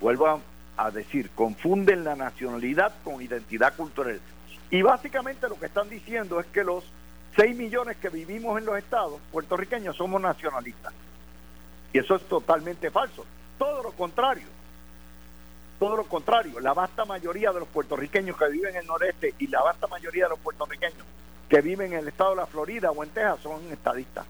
Vuelvo 0.00 0.40
a 0.76 0.90
decir, 0.90 1.30
confunden 1.30 2.04
la 2.04 2.16
nacionalidad 2.16 2.94
con 3.04 3.20
identidad 3.20 3.74
cultural. 3.76 4.20
Y 4.70 4.82
básicamente 4.82 5.48
lo 5.48 5.58
que 5.58 5.66
están 5.66 5.88
diciendo 5.88 6.40
es 6.40 6.46
que 6.46 6.62
los 6.62 6.84
6 7.36 7.56
millones 7.56 7.96
que 7.96 8.08
vivimos 8.08 8.58
en 8.58 8.66
los 8.66 8.76
estados 8.76 9.20
puertorriqueños 9.32 9.96
somos 9.96 10.20
nacionalistas. 10.20 10.92
Y 11.92 11.98
eso 11.98 12.16
es 12.16 12.22
totalmente 12.28 12.90
falso. 12.90 13.24
Todo 13.58 13.82
lo 13.82 13.92
contrario. 13.92 14.46
Todo 15.78 15.96
lo 15.96 16.04
contrario. 16.04 16.60
La 16.60 16.74
vasta 16.74 17.04
mayoría 17.04 17.52
de 17.52 17.60
los 17.60 17.68
puertorriqueños 17.68 18.36
que 18.36 18.48
viven 18.48 18.74
en 18.74 18.82
el 18.82 18.86
noreste 18.86 19.34
y 19.38 19.46
la 19.46 19.62
vasta 19.62 19.86
mayoría 19.86 20.24
de 20.24 20.30
los 20.30 20.38
puertorriqueños 20.40 21.06
que 21.48 21.60
viven 21.62 21.92
en 21.92 22.00
el 22.00 22.08
estado 22.08 22.30
de 22.30 22.36
la 22.36 22.46
Florida 22.46 22.90
o 22.90 23.02
en 23.02 23.10
Texas 23.10 23.40
son 23.42 23.60
estadistas. 23.72 24.26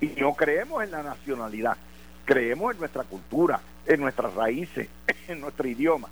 Y 0.00 0.08
no 0.20 0.34
creemos 0.34 0.84
en 0.84 0.90
la 0.90 1.02
nacionalidad. 1.02 1.76
Creemos 2.26 2.74
en 2.74 2.80
nuestra 2.80 3.04
cultura, 3.04 3.60
en 3.86 4.00
nuestras 4.00 4.34
raíces, 4.34 4.88
en 5.28 5.40
nuestro 5.40 5.66
idioma. 5.66 6.08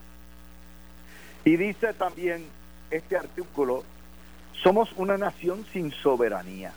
Y 1.45 1.57
dice 1.57 1.93
también 1.93 2.47
este 2.91 3.17
artículo, 3.17 3.85
somos 4.63 4.91
una 4.97 5.17
nación 5.17 5.65
sin 5.73 5.91
soberanía. 5.91 6.73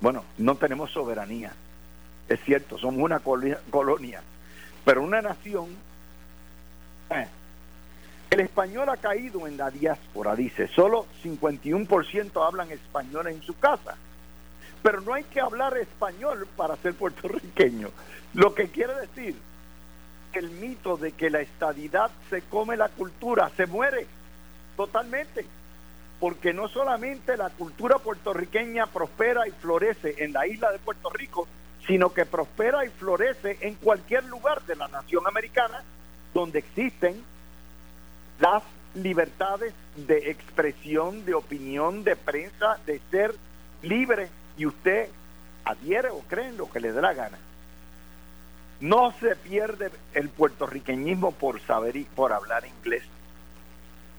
Bueno, 0.00 0.24
no 0.38 0.56
tenemos 0.56 0.90
soberanía, 0.90 1.52
es 2.28 2.40
cierto, 2.44 2.78
somos 2.78 3.00
una 3.00 3.20
colonia, 3.20 4.22
pero 4.84 5.02
una 5.02 5.22
nación... 5.22 5.68
Eh, 7.10 7.26
el 8.30 8.40
español 8.40 8.88
ha 8.88 8.96
caído 8.96 9.46
en 9.46 9.56
la 9.56 9.70
diáspora, 9.70 10.34
dice, 10.34 10.66
solo 10.68 11.06
51% 11.22 12.46
hablan 12.46 12.70
español 12.72 13.28
en 13.28 13.40
su 13.42 13.56
casa. 13.56 13.96
Pero 14.82 15.00
no 15.02 15.14
hay 15.14 15.22
que 15.24 15.40
hablar 15.40 15.76
español 15.78 16.46
para 16.56 16.76
ser 16.76 16.94
puertorriqueño. 16.94 17.90
Lo 18.34 18.54
que 18.54 18.68
quiere 18.68 18.94
decir 18.96 19.36
el 20.38 20.50
mito 20.50 20.96
de 20.96 21.12
que 21.12 21.30
la 21.30 21.40
estadidad 21.40 22.10
se 22.30 22.42
come 22.42 22.76
la 22.76 22.88
cultura 22.88 23.50
se 23.56 23.66
muere 23.66 24.06
totalmente. 24.76 25.46
Porque 26.20 26.52
no 26.52 26.68
solamente 26.68 27.36
la 27.36 27.50
cultura 27.50 27.98
puertorriqueña 27.98 28.86
prospera 28.86 29.46
y 29.46 29.50
florece 29.50 30.14
en 30.18 30.32
la 30.32 30.46
isla 30.46 30.70
de 30.72 30.78
Puerto 30.78 31.10
Rico, 31.10 31.46
sino 31.86 32.12
que 32.12 32.24
prospera 32.24 32.84
y 32.84 32.88
florece 32.88 33.58
en 33.60 33.74
cualquier 33.74 34.24
lugar 34.24 34.62
de 34.62 34.76
la 34.76 34.88
nación 34.88 35.26
americana 35.26 35.82
donde 36.32 36.60
existen 36.60 37.22
las 38.40 38.62
libertades 38.94 39.74
de 39.96 40.30
expresión, 40.30 41.24
de 41.24 41.34
opinión, 41.34 42.04
de 42.04 42.16
prensa, 42.16 42.78
de 42.86 43.00
ser 43.10 43.34
libre 43.82 44.28
y 44.56 44.66
usted 44.66 45.08
adhiere 45.64 46.10
o 46.10 46.20
cree 46.20 46.48
en 46.48 46.56
lo 46.56 46.70
que 46.70 46.80
le 46.80 46.92
dé 46.92 47.00
la 47.00 47.12
gana. 47.12 47.38
No 48.80 49.12
se 49.20 49.36
pierde 49.36 49.90
el 50.14 50.28
puertorriqueñismo 50.28 51.32
por 51.32 51.60
saber 51.60 51.96
y 51.96 52.04
por 52.04 52.32
hablar 52.32 52.64
inglés, 52.66 53.04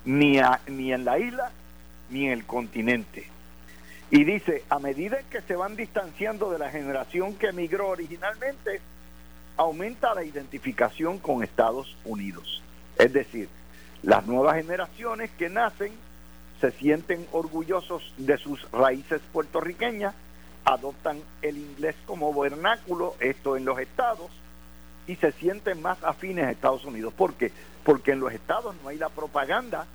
ni, 0.06 0.40
ni 0.68 0.94
en 0.94 1.06
la 1.06 1.20
isla 1.20 1.52
ni 2.10 2.26
en 2.26 2.32
el 2.32 2.46
continente. 2.46 3.28
Y 4.12 4.24
dice, 4.24 4.64
a 4.70 4.80
medida 4.80 5.18
que 5.30 5.42
se 5.42 5.56
van 5.56 5.76
distanciando 5.76 6.52
de 6.52 6.60
la 6.60 6.70
generación 6.70 7.36
que 7.36 7.48
emigró 7.48 7.90
originalmente, 7.90 8.80
aumenta 9.58 10.14
la 10.14 10.24
identificación 10.24 11.20
con 11.20 11.44
Estados 11.44 11.98
Unidos. 12.06 12.62
Es 12.98 13.12
decir, 13.14 13.50
las 14.04 14.26
nuevas 14.28 14.56
generaciones 14.56 15.32
que 15.32 15.50
nacen 15.50 15.92
se 16.62 16.72
sienten 16.72 17.26
orgullosos 17.32 18.14
de 18.18 18.38
sus 18.38 18.70
raíces 18.72 19.22
puertorriqueñas, 19.34 20.14
adoptan 20.64 21.20
el 21.42 21.58
inglés 21.58 21.96
como 22.06 22.34
vernáculo, 22.40 23.16
esto 23.20 23.58
en 23.58 23.66
los 23.66 23.80
estados, 23.80 24.30
y 25.08 25.16
se 25.16 25.32
sienten 25.34 25.82
más 25.82 26.04
afines 26.04 26.46
a 26.46 26.52
Estados 26.52 26.86
Unidos. 26.86 27.14
¿Por 27.14 27.34
qué? 27.34 27.52
Porque 27.84 28.12
en 28.12 28.20
los 28.20 28.34
estados 28.34 28.76
no 28.82 28.90
hay 28.90 28.98
la 28.98 29.10
propaganda 29.10 29.86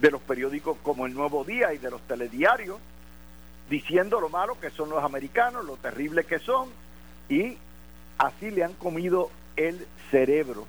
de 0.00 0.10
los 0.10 0.20
periódicos 0.22 0.76
como 0.82 1.06
El 1.06 1.14
Nuevo 1.14 1.44
Día 1.44 1.72
y 1.72 1.78
de 1.78 1.90
los 1.90 2.00
telediarios, 2.02 2.78
diciendo 3.70 4.20
lo 4.20 4.28
malo 4.28 4.58
que 4.60 4.70
son 4.70 4.90
los 4.90 5.02
americanos, 5.02 5.64
lo 5.64 5.76
terrible 5.76 6.24
que 6.24 6.38
son, 6.38 6.68
y 7.28 7.56
así 8.18 8.50
le 8.50 8.64
han 8.64 8.74
comido 8.74 9.30
el 9.56 9.86
cerebro 10.10 10.66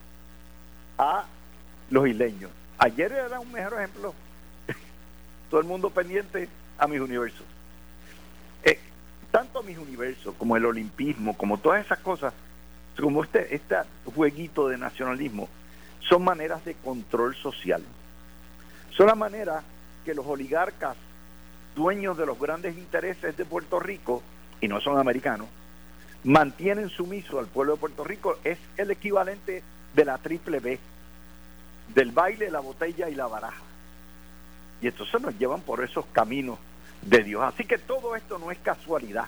a 0.97 1.25
los 1.89 2.07
isleños. 2.07 2.51
Ayer 2.77 3.11
era 3.11 3.39
un 3.39 3.51
mejor 3.51 3.73
ejemplo. 3.73 4.13
Todo 5.49 5.59
el 5.59 5.67
mundo 5.67 5.89
pendiente 5.89 6.47
a 6.77 6.87
mis 6.87 6.99
universos. 6.99 7.45
Eh, 8.63 8.79
tanto 9.31 9.63
mis 9.63 9.77
universos 9.77 10.35
como 10.35 10.57
el 10.57 10.65
olimpismo, 10.65 11.35
como 11.35 11.57
todas 11.57 11.85
esas 11.85 11.99
cosas, 11.99 12.33
como 12.99 13.23
este, 13.23 13.55
este 13.55 13.75
jueguito 14.15 14.67
de 14.67 14.77
nacionalismo, 14.77 15.49
son 15.99 16.23
maneras 16.23 16.63
de 16.65 16.75
control 16.75 17.35
social. 17.35 17.83
Son 18.91 19.07
la 19.07 19.15
manera 19.15 19.63
que 20.05 20.13
los 20.13 20.25
oligarcas, 20.25 20.95
dueños 21.75 22.17
de 22.17 22.25
los 22.25 22.39
grandes 22.39 22.77
intereses 22.77 23.35
de 23.35 23.45
Puerto 23.45 23.79
Rico, 23.79 24.21
y 24.61 24.67
no 24.67 24.79
son 24.79 24.97
americanos, 24.97 25.47
mantienen 26.23 26.89
sumiso 26.89 27.39
al 27.39 27.47
pueblo 27.47 27.73
de 27.73 27.79
Puerto 27.79 28.03
Rico, 28.03 28.37
es 28.43 28.57
el 28.77 28.91
equivalente 28.91 29.63
de 29.93 30.05
la 30.05 30.17
triple 30.17 30.59
B 30.59 30.79
del 31.93 32.11
baile, 32.11 32.49
la 32.49 32.59
botella 32.59 33.09
y 33.09 33.15
la 33.15 33.27
baraja. 33.27 33.61
Y 34.81 34.87
entonces 34.87 35.21
nos 35.21 35.37
llevan 35.37 35.61
por 35.61 35.83
esos 35.83 36.05
caminos 36.07 36.59
de 37.01 37.23
Dios. 37.23 37.43
Así 37.43 37.65
que 37.65 37.77
todo 37.77 38.15
esto 38.15 38.37
no 38.37 38.51
es 38.51 38.57
casualidad. 38.59 39.25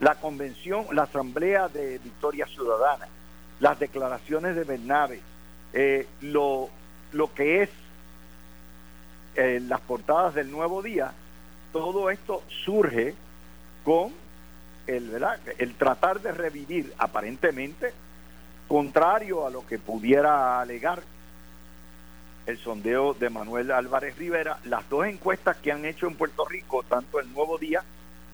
La 0.00 0.14
convención, 0.14 0.86
la 0.92 1.02
asamblea 1.02 1.68
de 1.68 1.98
Victoria 1.98 2.46
Ciudadana, 2.46 3.06
las 3.60 3.78
declaraciones 3.78 4.56
de 4.56 4.64
Bernabe, 4.64 5.20
eh, 5.72 6.08
lo, 6.22 6.68
lo 7.12 7.32
que 7.34 7.62
es 7.62 7.70
eh, 9.36 9.60
las 9.60 9.80
portadas 9.80 10.34
del 10.34 10.50
Nuevo 10.50 10.82
Día, 10.82 11.12
todo 11.72 12.10
esto 12.10 12.42
surge 12.64 13.14
con 13.84 14.12
el, 14.86 15.74
tratar 15.78 16.20
de 16.20 16.32
revivir 16.32 16.92
aparentemente, 16.98 17.92
contrario 18.66 19.46
a 19.46 19.50
lo 19.50 19.66
que 19.66 19.78
pudiera 19.78 20.60
alegar 20.60 21.02
el 22.46 22.58
sondeo 22.58 23.14
de 23.14 23.30
Manuel 23.30 23.70
Álvarez 23.70 24.16
Rivera, 24.16 24.58
las 24.64 24.88
dos 24.88 25.06
encuestas 25.06 25.58
que 25.58 25.70
han 25.70 25.84
hecho 25.84 26.06
en 26.06 26.16
Puerto 26.16 26.44
Rico, 26.44 26.82
tanto 26.82 27.20
el 27.20 27.32
Nuevo 27.32 27.58
Día 27.58 27.82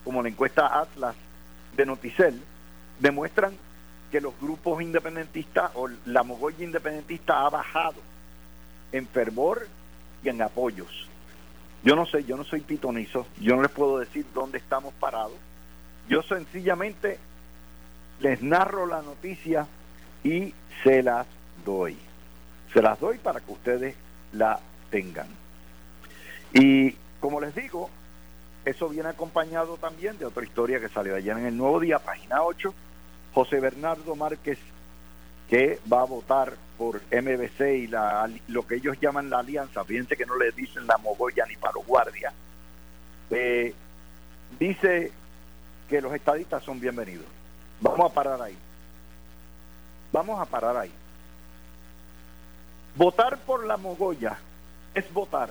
como 0.05 0.23
la 0.23 0.29
encuesta 0.29 0.79
Atlas 0.81 1.15
de 1.77 1.87
Noticel, 1.87 2.41
demuestran 2.99 3.55
que 4.11 4.21
los 4.21 4.39
grupos 4.41 4.83
independentistas 4.83 5.71
o 5.75 5.89
la 6.07 6.23
mogolla 6.23 6.65
independentista 6.65 7.45
ha 7.45 7.51
bajado 7.51 8.01
en 8.93 9.07
fervor 9.07 9.67
y 10.23 10.29
en 10.29 10.41
apoyos. 10.43 11.09
Yo 11.83 11.95
no 11.95 12.07
sé, 12.07 12.25
yo 12.25 12.37
no 12.37 12.45
soy 12.45 12.61
pitonizo, 12.61 13.27
yo 13.41 13.57
no 13.57 13.63
les 13.63 13.71
puedo 13.71 13.99
decir 13.99 14.27
dónde 14.35 14.59
estamos 14.59 14.95
parados. 14.95 15.37
Yo 16.09 16.23
sencillamente 16.23 17.19
les 18.21 18.43
narro 18.43 18.87
la 18.87 19.03
noticia 19.03 19.67
y 20.25 20.55
se 20.83 21.03
las 21.03 21.27
doy. 21.65 21.97
Se 22.73 22.83
las 22.83 22.99
doy 22.99 23.19
para 23.19 23.41
que 23.41 23.53
ustedes 23.53 23.95
la 24.33 24.59
tengan. 24.91 25.29
Y 26.53 26.93
como 27.21 27.41
les 27.41 27.55
digo, 27.55 27.91
eso 28.67 28.89
viene 28.89 29.09
acompañado 29.09 29.77
también 29.77 30.19
de 30.19 30.27
otra 30.27 30.43
historia 30.43 30.81
que 30.81 30.89
salió 30.89 31.15
ayer 31.15 31.39
en 31.39 31.47
el 31.47 31.57
Nuevo 31.57 31.79
Día, 31.79 32.01
página 32.01 32.43
8. 32.43 32.75
José 33.33 33.61
Bernardo 33.61 34.17
Márquez, 34.17 34.59
que 35.49 35.79
va 35.91 36.01
a 36.01 36.07
votar 36.07 36.55
por 36.77 37.01
MBC 37.13 37.61
y 37.77 37.87
lo 38.49 38.67
que 38.67 38.75
ellos 38.75 38.99
llaman 39.01 39.31
la 39.31 39.39
alianza, 39.39 39.85
fíjense 39.85 40.17
que 40.17 40.27
no 40.27 40.37
le 40.37 40.51
dicen 40.51 40.85
la 40.87 40.99
mogolla 40.99 41.47
ni 41.47 41.55
para 41.57 41.75
los 41.75 41.87
guardias, 41.87 42.35
eh, 43.31 43.73
dice 44.59 45.13
que 45.89 46.01
los 46.01 46.13
estadistas 46.13 46.65
son 46.65 46.81
bienvenidos. 46.81 47.27
Vamos 47.81 48.11
a 48.11 48.15
parar 48.15 48.43
ahí. 48.43 48.57
Vamos 50.13 50.41
a 50.41 50.45
parar 50.45 50.77
ahí. 50.77 50.91
Votar 52.97 53.39
por 53.39 53.65
la 53.65 53.77
mogolla 53.77 54.39
es 54.93 55.13
votar 55.13 55.51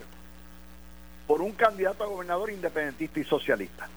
por 1.27 1.41
un 1.41 1.53
candidato 1.53 2.03
a 2.03 2.07
gobernador 2.07 2.51
independentista 2.51 3.19
y 3.19 3.23
socialista, 3.23 3.87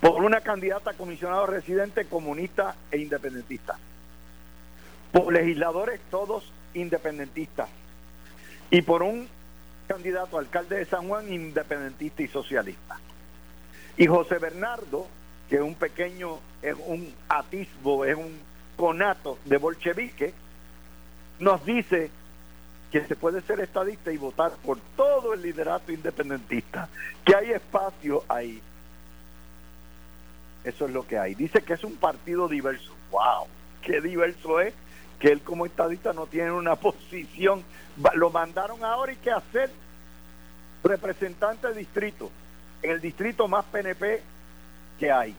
por 0.00 0.22
una 0.22 0.40
candidata 0.40 0.90
a 0.90 0.94
comisionado 0.94 1.46
residente 1.46 2.06
comunista 2.06 2.74
e 2.90 2.98
independentista, 2.98 3.78
por 5.12 5.32
legisladores 5.32 6.00
todos 6.10 6.52
independentistas 6.74 7.68
y 8.70 8.82
por 8.82 9.02
un 9.02 9.28
candidato 9.86 10.36
a 10.36 10.40
alcalde 10.40 10.76
de 10.76 10.84
San 10.84 11.08
Juan 11.08 11.32
independentista 11.32 12.22
y 12.22 12.28
socialista. 12.28 12.98
Y 13.96 14.06
José 14.06 14.38
Bernardo, 14.38 15.06
que 15.48 15.56
es 15.56 15.62
un 15.62 15.74
pequeño, 15.74 16.40
es 16.60 16.74
un 16.86 17.14
atisbo, 17.28 18.04
es 18.04 18.16
un 18.16 18.38
conato 18.76 19.38
de 19.44 19.56
bolchevique, 19.56 20.34
nos 21.38 21.64
dice 21.64 22.10
que 22.90 23.04
se 23.04 23.16
puede 23.16 23.40
ser 23.42 23.60
estadista 23.60 24.12
y 24.12 24.16
votar 24.16 24.52
por 24.64 24.78
todo 24.96 25.34
el 25.34 25.42
liderato 25.42 25.92
independentista, 25.92 26.88
que 27.24 27.34
hay 27.34 27.50
espacio 27.52 28.24
ahí. 28.28 28.62
Eso 30.64 30.86
es 30.86 30.92
lo 30.92 31.06
que 31.06 31.18
hay. 31.18 31.34
Dice 31.34 31.62
que 31.62 31.74
es 31.74 31.84
un 31.84 31.96
partido 31.96 32.48
diverso. 32.48 32.92
¡Wow! 33.10 33.46
qué 33.86 34.00
diverso 34.00 34.60
es 34.60 34.74
que 35.20 35.28
él 35.28 35.40
como 35.40 35.64
estadista 35.64 36.12
no 36.12 36.26
tiene 36.26 36.50
una 36.50 36.76
posición. 36.76 37.62
Lo 38.14 38.30
mandaron 38.30 38.84
ahora 38.84 39.12
y 39.12 39.16
qué 39.16 39.30
hacer 39.30 39.70
representante 40.84 41.68
de 41.68 41.74
distrito, 41.74 42.30
en 42.82 42.90
el 42.90 43.00
distrito 43.00 43.48
más 43.48 43.64
PNP 43.66 44.22
que 44.98 45.10
hay. 45.10 45.34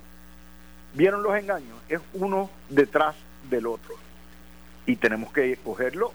¿Vieron 0.93 1.21
los 1.21 1.35
engaños? 1.35 1.77
Es 1.89 2.01
uno 2.13 2.49
detrás 2.69 3.15
del 3.49 3.67
otro. 3.67 3.95
Y 4.85 4.95
tenemos 4.95 5.31
que 5.31 5.57
cogerlo 5.57 6.11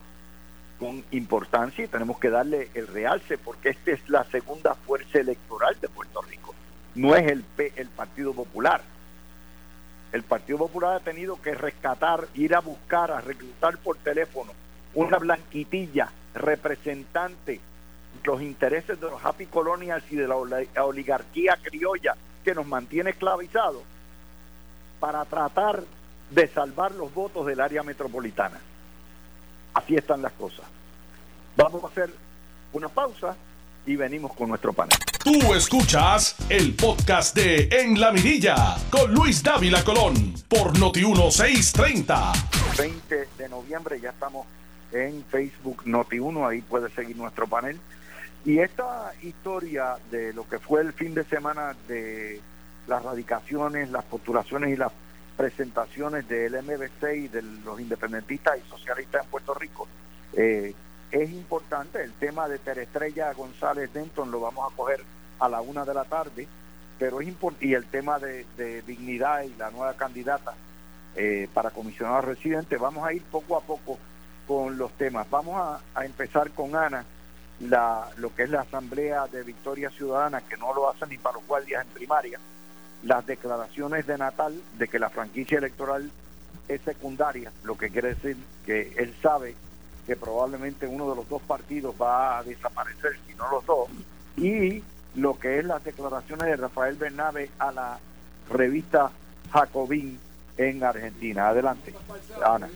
con 0.83 1.05
importancia 1.13 1.85
y 1.85 1.87
tenemos 1.87 2.19
que 2.19 2.29
darle 2.29 2.69
el 2.75 2.89
realce 2.89 3.39
porque 3.39 3.69
esta 3.69 3.93
es 3.93 4.09
la 4.09 4.25
segunda 4.25 4.75
fuerza 4.75 5.21
electoral 5.21 5.77
de 5.81 5.89
Puerto 5.89 6.21
Rico. 6.23 6.53
No 6.97 7.15
es 7.15 7.31
el, 7.31 7.45
el 7.77 7.87
Partido 7.87 8.35
Popular. 8.35 8.83
El 10.11 10.25
Partido 10.25 10.59
Popular 10.59 10.97
ha 10.97 11.01
tenido 11.01 11.41
que 11.41 11.55
rescatar, 11.55 12.27
ir 12.35 12.57
a 12.57 12.59
buscar, 12.59 13.13
a 13.13 13.21
reclutar 13.21 13.79
por 13.79 13.97
teléfono 13.99 14.51
una 14.95 15.19
blanquitilla 15.19 16.11
representante 16.35 17.61
los 18.25 18.43
intereses 18.43 19.01
de 19.01 19.09
los 19.09 19.25
happy 19.25 19.47
colonials 19.47 20.05
y 20.11 20.17
de 20.17 20.27
la 20.27 20.35
oligarquía 20.83 21.61
criolla 21.63 22.17
que 22.45 22.57
nos 22.57 22.67
mantiene 22.67 23.11
esclavizados 23.11 23.85
para 24.99 25.25
tratar 25.27 25.85
de 26.31 26.49
salvar 26.49 26.91
los 26.91 27.15
votos 27.15 27.47
del 27.47 27.61
área 27.61 27.85
metropolitana. 27.85 28.61
Así 29.75 29.97
están 29.97 30.23
las 30.23 30.33
cosas. 30.33 30.67
Vamos 31.57 31.85
a 31.85 31.87
hacer 31.87 32.11
una 32.73 32.89
pausa 32.89 33.37
y 33.87 33.97
venimos 33.97 34.33
con 34.35 34.49
nuestro 34.49 34.73
panel. 34.73 34.97
Tú 35.23 35.55
escuchas 35.55 36.37
el 36.49 36.75
podcast 36.75 37.35
de 37.37 37.69
En 37.71 38.01
la 38.01 38.13
Mirilla 38.13 38.77
con 38.91 39.13
Luis 39.13 39.43
Dávila 39.43 39.83
Colón 39.85 40.35
por 40.49 40.79
Noti 40.79 41.05
1630. 41.05 42.33
20 42.79 43.29
de 43.39 43.49
noviembre 43.49 44.01
ya 44.01 44.11
estamos 44.11 44.47
en 44.93 45.25
Facebook 45.25 45.83
Noti 45.87 46.19
1, 46.19 46.47
ahí 46.47 46.61
puedes 46.61 46.93
seguir 46.93 47.17
nuestro 47.17 47.47
panel. 47.47 47.79
Y 48.45 48.59
esta 48.59 49.13
historia 49.23 49.97
de 50.11 50.33
lo 50.33 50.49
que 50.49 50.59
fue 50.59 50.81
el 50.81 50.93
fin 50.93 51.15
de 51.15 51.25
semana 51.25 51.75
de 51.87 52.41
las 52.87 53.03
radicaciones, 53.03 53.91
las 53.91 54.05
postulaciones 54.05 54.71
y 54.71 54.77
las 54.77 54.93
presentaciones 55.37 56.29
del 56.29 56.63
MBC 56.63 57.15
y 57.17 57.29
de 57.29 57.43
los 57.43 57.81
independentistas 57.81 58.59
y 58.59 58.69
socialistas 58.69 59.25
en 59.25 59.31
Puerto 59.31 59.55
Rico, 59.55 59.89
eh, 60.35 60.75
es 61.11 61.31
importante. 61.31 62.03
El 62.03 62.13
tema 62.15 62.49
de 62.49 62.59
Terestrella 62.59 63.33
González 63.33 63.93
Denton 63.93 64.31
lo 64.31 64.41
vamos 64.41 64.73
a 64.73 64.77
coger 64.77 65.03
a 65.39 65.49
la 65.49 65.61
una 65.61 65.85
de 65.85 65.95
la 65.95 66.05
tarde, 66.05 66.49
pero 66.99 67.21
es 67.21 67.29
importante. 67.29 67.67
Y 67.67 67.75
el 67.75 67.87
tema 67.87 68.19
de, 68.19 68.83
dignidad 68.87 69.43
y 69.43 69.55
la 69.55 69.71
nueva 69.71 69.95
candidata 69.95 70.55
eh, 71.15 71.49
para 71.53 71.71
comisionado 71.71 72.23
residente, 72.23 72.77
vamos 72.77 73.07
a 73.07 73.13
ir 73.13 73.23
poco 73.25 73.57
a 73.57 73.61
poco 73.61 73.99
con 74.47 74.79
los 74.79 74.93
temas. 74.93 75.29
Vamos 75.31 75.81
a, 75.95 76.05
empezar 76.05 76.51
con 76.51 76.75
Ana, 76.75 77.05
la, 77.61 78.09
lo 78.17 78.35
que 78.35 78.45
es 78.45 78.51
la 78.51 78.63
Asamblea 78.63 79.27
de 79.27 79.43
Victoria 79.43 79.91
Ciudadana, 79.91 80.41
que 80.41 80.57
no 80.57 80.73
lo 80.73 80.91
hacen 80.91 81.11
ni 81.11 81.19
para 81.19 81.37
los 81.37 81.47
guardias 81.47 81.85
en 81.85 81.93
primaria, 81.93 82.41
las 83.03 83.27
declaraciones 83.27 84.07
de 84.07 84.19
Natal 84.19 84.61
de 84.79 84.89
que 84.89 84.99
la 84.99 85.11
franquicia 85.11 85.59
electoral 85.59 86.11
es 86.69 86.81
secundaria, 86.83 87.53
lo 87.65 87.77
que 87.77 87.91
quiere 87.91 88.15
decir 88.15 88.37
que 88.65 88.95
él 88.97 89.15
sabe 89.23 89.55
que 90.07 90.17
probablemente 90.17 90.87
uno 90.87 91.11
de 91.11 91.17
los 91.17 91.29
dos 91.29 91.43
partidos 91.43 91.95
va 92.01 92.39
a 92.39 92.43
desaparecer, 92.43 93.19
si 93.27 93.35
no 93.35 93.51
los 93.51 93.67
dos, 93.67 93.89
y 94.37 94.83
lo 95.15 95.39
que 95.39 95.59
es 95.59 95.65
las 95.65 95.83
declaraciones 95.85 96.47
de 96.47 96.57
Rafael 96.57 96.97
Bernabe 96.97 97.51
a 97.59 97.73
la 97.73 97.99
revista 98.51 99.11
Jacobín 99.53 100.19
en 100.57 100.83
Argentina. 100.83 101.49
Adelante, 101.49 101.95
Ana. 102.45 102.69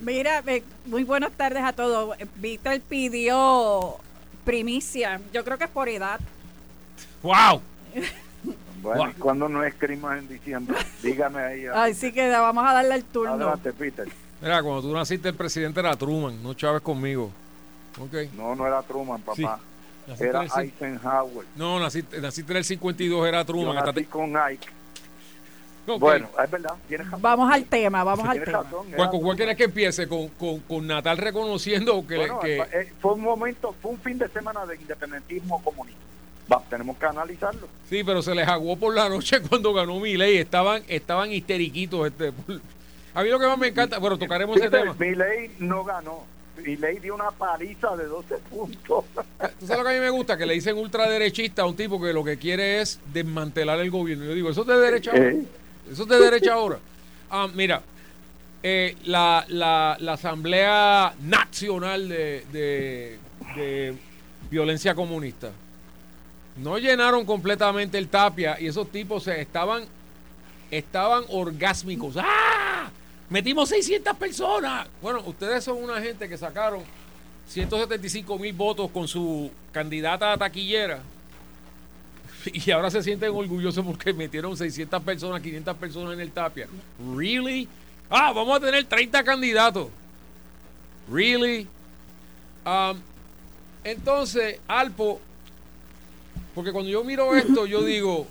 Mira, 0.00 0.42
muy 0.86 1.04
buenas 1.04 1.32
tardes 1.32 1.62
a 1.62 1.72
todos. 1.72 2.16
Víctor 2.36 2.80
pidió 2.80 3.96
primicia, 4.44 5.20
yo 5.32 5.44
creo 5.44 5.58
que 5.58 5.64
es 5.64 5.70
por 5.70 5.88
edad. 5.88 6.20
¡Wow! 7.22 7.60
Bueno, 8.94 9.12
cuando 9.18 9.48
no 9.48 9.64
es 9.64 9.74
crimen 9.74 10.18
en 10.18 10.28
diciembre? 10.28 10.76
Dígame 11.02 11.40
ahí. 11.40 11.66
Así 11.66 12.12
que 12.12 12.28
vamos 12.30 12.64
a 12.66 12.72
darle 12.72 12.94
el 12.94 13.04
turno. 13.04 13.34
Adelante, 13.34 13.72
Peter. 13.72 14.08
Mira, 14.40 14.62
cuando 14.62 14.82
tú 14.82 14.92
naciste, 14.92 15.28
el 15.28 15.34
presidente 15.34 15.80
era 15.80 15.96
Truman, 15.96 16.42
no 16.42 16.54
Chávez 16.54 16.82
conmigo. 16.82 17.30
Okay. 17.98 18.30
No, 18.36 18.54
no 18.54 18.66
era 18.66 18.82
Truman, 18.82 19.20
papá. 19.22 19.58
Era 20.18 20.44
Eisenhower. 20.44 21.46
No, 21.56 21.80
naciste, 21.80 22.20
naciste 22.20 22.52
en 22.52 22.58
el 22.58 22.64
52, 22.64 23.26
era 23.26 23.44
Truman. 23.44 23.74
Yo 23.74 23.92
nací 23.92 24.04
con 24.04 24.36
Ike. 24.36 24.68
Bueno, 25.98 26.28
es 26.42 26.50
verdad. 26.50 26.74
Vamos 27.20 27.52
al 27.52 27.64
tema, 27.64 28.02
vamos 28.02 28.28
al 28.28 28.42
tema. 28.42 28.64
¿Cuál, 28.96 29.36
quieres 29.36 29.56
que 29.56 29.64
empiece? 29.64 30.08
¿Con, 30.08 30.28
con, 30.60 30.86
Natal 30.86 31.16
reconociendo 31.16 32.04
que, 32.06 32.28
que... 32.42 32.58
Eh, 32.58 32.92
fue 33.00 33.14
un 33.14 33.20
momento, 33.20 33.74
fue 33.80 33.92
un 33.92 33.98
fin 33.98 34.18
de 34.18 34.28
semana 34.28 34.66
de 34.66 34.76
independentismo 34.76 35.62
comunista. 35.62 36.00
Tenemos 36.70 36.96
que 36.96 37.06
analizarlo. 37.06 37.68
Sí, 37.88 38.02
pero 38.04 38.22
se 38.22 38.34
les 38.34 38.46
aguó 38.46 38.76
por 38.76 38.94
la 38.94 39.08
noche 39.08 39.40
cuando 39.48 39.72
ganó 39.72 39.98
mi 40.00 40.16
ley. 40.16 40.38
Estaban, 40.38 40.82
estaban 40.88 41.32
histeriquitos 41.32 42.06
este, 42.06 42.32
a 43.16 43.22
mí 43.22 43.30
lo 43.30 43.38
que 43.38 43.46
más 43.46 43.56
me 43.56 43.68
encanta, 43.68 43.98
bueno, 43.98 44.18
tocaremos 44.18 44.58
ese 44.58 44.68
tema. 44.68 44.94
Mi 44.98 45.14
ley 45.14 45.50
no 45.58 45.84
ganó. 45.84 46.24
Mi 46.62 46.76
ley 46.76 46.98
dio 46.98 47.14
una 47.14 47.30
paliza 47.30 47.96
de 47.96 48.04
12 48.04 48.36
puntos. 48.50 49.04
¿Tú 49.58 49.66
sabes 49.66 49.78
lo 49.78 49.84
que 49.84 49.96
a 49.96 49.98
mí 49.98 50.00
me 50.00 50.10
gusta? 50.10 50.36
Que 50.36 50.44
le 50.44 50.52
dicen 50.52 50.76
ultraderechista 50.76 51.62
a 51.62 51.66
un 51.66 51.76
tipo 51.76 51.98
que 51.98 52.12
lo 52.12 52.22
que 52.22 52.36
quiere 52.36 52.82
es 52.82 53.00
desmantelar 53.14 53.80
el 53.80 53.90
gobierno. 53.90 54.26
Yo 54.26 54.34
digo, 54.34 54.50
¿eso 54.50 54.60
es 54.60 54.66
de 54.66 54.76
derecha 54.76 55.12
ahora? 55.12 55.30
Eh. 55.30 55.46
¿Eso 55.90 56.02
es 56.02 56.08
de 56.10 56.18
derecha 56.18 56.52
ahora? 56.52 56.78
Ah, 57.30 57.48
mira, 57.54 57.80
eh, 58.62 58.96
la, 59.04 59.46
la, 59.48 59.96
la, 59.98 60.12
Asamblea 60.12 61.14
Nacional 61.22 62.10
de, 62.10 62.44
de, 62.52 63.18
de 63.56 63.94
Violencia 64.50 64.94
Comunista 64.94 65.52
no 66.56 66.78
llenaron 66.78 67.24
completamente 67.24 67.98
el 67.98 68.08
tapia 68.08 68.56
y 68.60 68.66
esos 68.66 68.90
tipos 68.90 69.24
se 69.24 69.40
estaban 69.40 69.84
estaban 70.70 71.24
orgásmicos. 71.28 72.16
¡Ah! 72.18 72.90
Metimos 73.28 73.68
600 73.68 74.16
personas. 74.16 74.88
Bueno, 75.02 75.22
ustedes 75.26 75.64
son 75.64 75.82
una 75.82 76.00
gente 76.00 76.28
que 76.28 76.36
sacaron 76.36 76.82
175 77.48 78.38
mil 78.38 78.52
votos 78.52 78.90
con 78.90 79.06
su 79.06 79.50
candidata 79.72 80.32
a 80.32 80.38
taquillera. 80.38 81.00
Y 82.52 82.70
ahora 82.70 82.92
se 82.92 83.02
sienten 83.02 83.30
orgullosos 83.30 83.84
porque 83.84 84.12
metieron 84.12 84.56
600 84.56 85.02
personas, 85.02 85.42
500 85.42 85.76
personas 85.76 86.14
en 86.14 86.20
el 86.20 86.30
tapia. 86.30 86.68
¿Really? 87.16 87.68
Ah, 88.08 88.32
vamos 88.32 88.56
a 88.56 88.60
tener 88.60 88.84
30 88.84 89.24
candidatos. 89.24 89.88
¿Really? 91.10 91.66
Um, 92.64 93.00
entonces, 93.82 94.60
Alpo, 94.68 95.20
porque 96.56 96.72
cuando 96.72 96.90
yo 96.90 97.04
miro 97.04 97.36
esto, 97.36 97.66
yo 97.66 97.84
digo, 97.84 98.26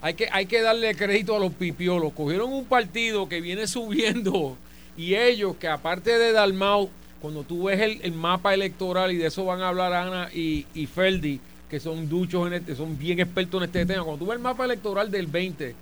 hay 0.00 0.14
que, 0.14 0.28
hay 0.30 0.46
que 0.46 0.62
darle 0.62 0.94
crédito 0.94 1.34
a 1.34 1.40
los 1.40 1.52
pipiolos. 1.52 2.12
Cogieron 2.12 2.52
un 2.52 2.64
partido 2.64 3.28
que 3.28 3.40
viene 3.40 3.66
subiendo 3.66 4.56
y 4.96 5.16
ellos, 5.16 5.56
que 5.56 5.66
aparte 5.66 6.16
de 6.16 6.30
Dalmau, 6.30 6.88
cuando 7.20 7.42
tú 7.42 7.64
ves 7.64 7.98
el, 8.02 8.12
mapa 8.12 8.54
electoral, 8.54 9.10
y 9.10 9.16
de 9.16 9.26
eso 9.26 9.44
van 9.44 9.62
a 9.62 9.68
hablar 9.68 9.92
Ana 9.92 10.30
y, 10.32 10.64
y 10.74 10.86
Ferdi, 10.86 11.40
que 11.68 11.80
son 11.80 12.08
duchos 12.08 12.46
en 12.46 12.52
este, 12.52 12.76
son 12.76 12.96
bien 12.96 13.18
expertos 13.18 13.60
en 13.60 13.64
este 13.64 13.84
tema. 13.84 14.04
Cuando 14.04 14.24
tú 14.24 14.30
ves 14.30 14.36
el 14.36 14.42
mapa 14.42 14.64
electoral 14.64 15.10
del 15.10 15.26
20, 15.26 15.74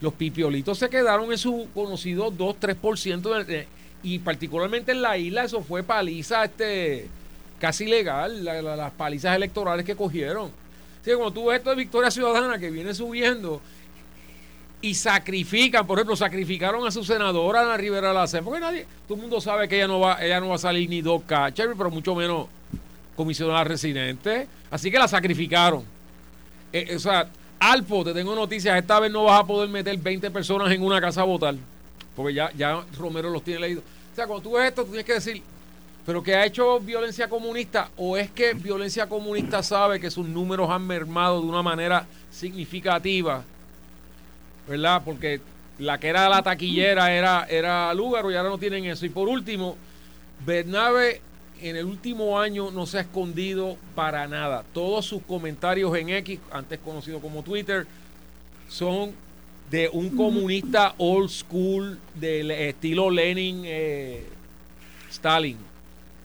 los 0.00 0.14
pipiolitos 0.14 0.78
se 0.78 0.88
quedaron 0.88 1.32
en 1.32 1.38
su 1.38 1.66
conocido 1.74 2.30
2-3%, 2.30 3.66
y 4.04 4.20
particularmente 4.20 4.92
en 4.92 5.02
la 5.02 5.18
isla, 5.18 5.42
eso 5.42 5.60
fue 5.60 5.82
paliza 5.82 6.44
este 6.44 7.08
casi 7.58 7.86
legal, 7.86 8.44
las 8.44 8.92
palizas 8.92 9.34
electorales 9.34 9.84
que 9.84 9.96
cogieron. 9.96 10.62
Cuando 11.04 11.32
tú 11.32 11.46
ves 11.46 11.58
esto 11.58 11.70
de 11.70 11.76
Victoria 11.76 12.10
Ciudadana 12.10 12.58
que 12.58 12.70
viene 12.70 12.94
subiendo 12.94 13.60
y 14.80 14.94
sacrifican, 14.94 15.86
por 15.86 15.98
ejemplo, 15.98 16.14
sacrificaron 16.16 16.86
a 16.86 16.90
su 16.90 17.04
senadora 17.04 17.60
Ana 17.60 17.76
Rivera 17.76 18.12
Lacen, 18.12 18.44
porque 18.44 18.60
nadie, 18.60 18.86
todo 19.06 19.16
el 19.16 19.22
mundo 19.22 19.40
sabe 19.40 19.66
que 19.68 19.76
ella 19.76 19.88
no 19.88 20.00
va, 20.00 20.22
ella 20.24 20.40
no 20.40 20.48
va 20.48 20.56
a 20.56 20.58
salir 20.58 20.88
ni 20.88 21.00
dos 21.00 21.22
cachas, 21.22 21.68
pero 21.76 21.90
mucho 21.90 22.14
menos 22.14 22.48
comisionada 23.16 23.64
residente, 23.64 24.46
así 24.70 24.90
que 24.90 24.98
la 24.98 25.08
sacrificaron. 25.08 25.84
Eh, 26.72 26.96
o 26.96 26.98
sea, 26.98 27.28
Alpo, 27.60 28.04
te 28.04 28.12
tengo 28.12 28.34
noticias, 28.34 28.76
esta 28.76 29.00
vez 29.00 29.10
no 29.10 29.24
vas 29.24 29.40
a 29.40 29.46
poder 29.46 29.70
meter 29.70 29.96
20 29.96 30.30
personas 30.30 30.70
en 30.70 30.82
una 30.82 31.00
casa 31.00 31.22
a 31.22 31.24
votar, 31.24 31.54
porque 32.14 32.34
ya, 32.34 32.50
ya 32.52 32.84
Romero 32.98 33.30
los 33.30 33.42
tiene 33.42 33.60
leídos. 33.60 33.84
O 34.12 34.14
sea, 34.14 34.26
cuando 34.26 34.42
tú 34.42 34.56
ves 34.56 34.68
esto, 34.68 34.82
tú 34.82 34.88
tienes 34.88 35.06
que 35.06 35.14
decir, 35.14 35.42
pero 36.06 36.22
que 36.22 36.34
ha 36.34 36.44
hecho 36.44 36.80
violencia 36.80 37.28
comunista 37.28 37.90
o 37.96 38.16
es 38.16 38.30
que 38.30 38.54
violencia 38.54 39.08
comunista 39.08 39.62
sabe 39.62 39.98
que 39.98 40.10
sus 40.10 40.26
números 40.26 40.68
han 40.70 40.86
mermado 40.86 41.40
de 41.40 41.46
una 41.46 41.62
manera 41.62 42.06
significativa, 42.30 43.42
¿verdad? 44.68 45.02
Porque 45.04 45.40
la 45.78 45.98
que 45.98 46.08
era 46.08 46.28
la 46.28 46.42
taquillera 46.42 47.12
era, 47.12 47.46
era 47.48 47.92
Lúgaro 47.94 48.30
y 48.30 48.34
ahora 48.34 48.50
no 48.50 48.58
tienen 48.58 48.84
eso. 48.84 49.06
Y 49.06 49.08
por 49.08 49.28
último, 49.28 49.76
Bernabe 50.44 51.22
en 51.62 51.76
el 51.76 51.86
último 51.86 52.38
año 52.38 52.70
no 52.70 52.84
se 52.84 52.98
ha 52.98 53.00
escondido 53.02 53.78
para 53.94 54.28
nada. 54.28 54.64
Todos 54.74 55.06
sus 55.06 55.22
comentarios 55.22 55.96
en 55.96 56.10
X, 56.10 56.38
antes 56.52 56.78
conocido 56.80 57.20
como 57.20 57.42
Twitter, 57.42 57.86
son 58.68 59.12
de 59.70 59.88
un 59.90 60.10
comunista 60.10 60.94
old 60.98 61.30
school 61.30 61.98
del 62.14 62.50
estilo 62.50 63.08
Lenin 63.10 63.62
eh, 63.64 64.26
Stalin. 65.10 65.73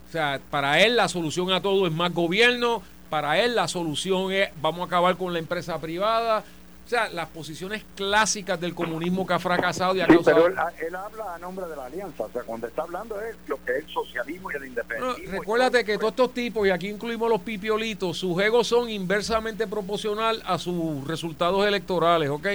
O 0.09 0.11
sea, 0.11 0.39
para 0.49 0.79
él 0.81 0.95
la 0.95 1.07
solución 1.07 1.51
a 1.51 1.61
todo 1.61 1.85
es 1.85 1.93
más 1.93 2.11
gobierno, 2.11 2.81
para 3.11 3.39
él 3.39 3.55
la 3.55 3.67
solución 3.67 4.31
es 4.31 4.49
vamos 4.59 4.81
a 4.81 4.85
acabar 4.85 5.17
con 5.17 5.33
la 5.33 5.39
empresa 5.39 5.79
privada, 5.79 6.43
o 6.83 6.89
sea, 6.89 7.07
las 7.09 7.27
posiciones 7.27 7.85
clásicas 7.95 8.59
del 8.59 8.73
comunismo 8.73 9.27
que 9.27 9.33
ha 9.33 9.37
fracasado 9.37 9.95
y 9.95 10.01
ha 10.01 10.07
Pero 10.07 10.47
él, 10.47 10.95
habla 10.95 11.35
a 11.35 11.37
nombre 11.37 11.67
de 11.67 11.75
la 11.75 11.85
alianza. 11.85 12.23
O 12.23 12.31
sea, 12.31 12.41
cuando 12.41 12.65
está 12.65 12.81
hablando 12.81 13.21
es 13.21 13.35
lo 13.45 13.63
que 13.63 13.73
es 13.73 13.85
el 13.85 13.89
socialismo 13.93 14.51
y 14.51 14.55
el 14.55 14.65
independentismo. 14.65 15.31
recuérdate 15.31 15.85
que 15.85 15.99
todos 15.99 16.13
estos 16.13 16.33
tipos, 16.33 16.67
y 16.67 16.71
aquí 16.71 16.87
incluimos 16.87 17.29
los 17.29 17.41
pipiolitos, 17.41 18.17
sus 18.17 18.41
egos 18.41 18.65
son 18.65 18.89
inversamente 18.89 19.67
proporcional 19.67 20.41
a 20.43 20.57
sus 20.57 21.07
resultados 21.07 21.63
electorales, 21.67 22.31
¿ok? 22.31 22.47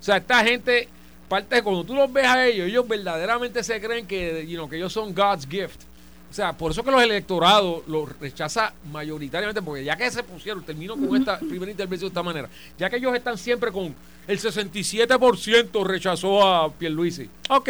O 0.00 0.02
sea, 0.02 0.16
esta 0.16 0.42
gente, 0.42 0.88
parte 1.28 1.54
de 1.54 1.62
cuando 1.62 1.84
tú 1.84 1.94
los 1.94 2.12
ves 2.12 2.26
a 2.26 2.44
ellos, 2.44 2.66
ellos 2.66 2.88
verdaderamente 2.88 3.62
se 3.62 3.80
creen 3.80 4.08
que, 4.08 4.44
you 4.48 4.68
que 4.68 4.78
ellos 4.78 4.92
son 4.92 5.14
God's 5.14 5.46
gift. 5.48 5.91
O 6.32 6.34
sea, 6.34 6.54
por 6.54 6.72
eso 6.72 6.82
que 6.82 6.90
los 6.90 7.02
electorados 7.02 7.86
los 7.86 8.18
rechaza 8.18 8.72
mayoritariamente, 8.90 9.60
porque 9.60 9.84
ya 9.84 9.98
que 9.98 10.10
se 10.10 10.22
pusieron, 10.22 10.64
termino 10.64 10.96
con 10.96 11.14
esta 11.14 11.38
primera 11.38 11.70
intervención 11.70 12.08
de 12.08 12.12
esta 12.12 12.22
manera, 12.22 12.48
ya 12.78 12.88
que 12.88 12.96
ellos 12.96 13.14
están 13.14 13.36
siempre 13.36 13.70
con 13.70 13.94
el 14.26 14.40
67% 14.40 15.84
rechazó 15.84 16.42
a 16.42 16.72
Pierluisi. 16.72 17.28
Ok, 17.50 17.68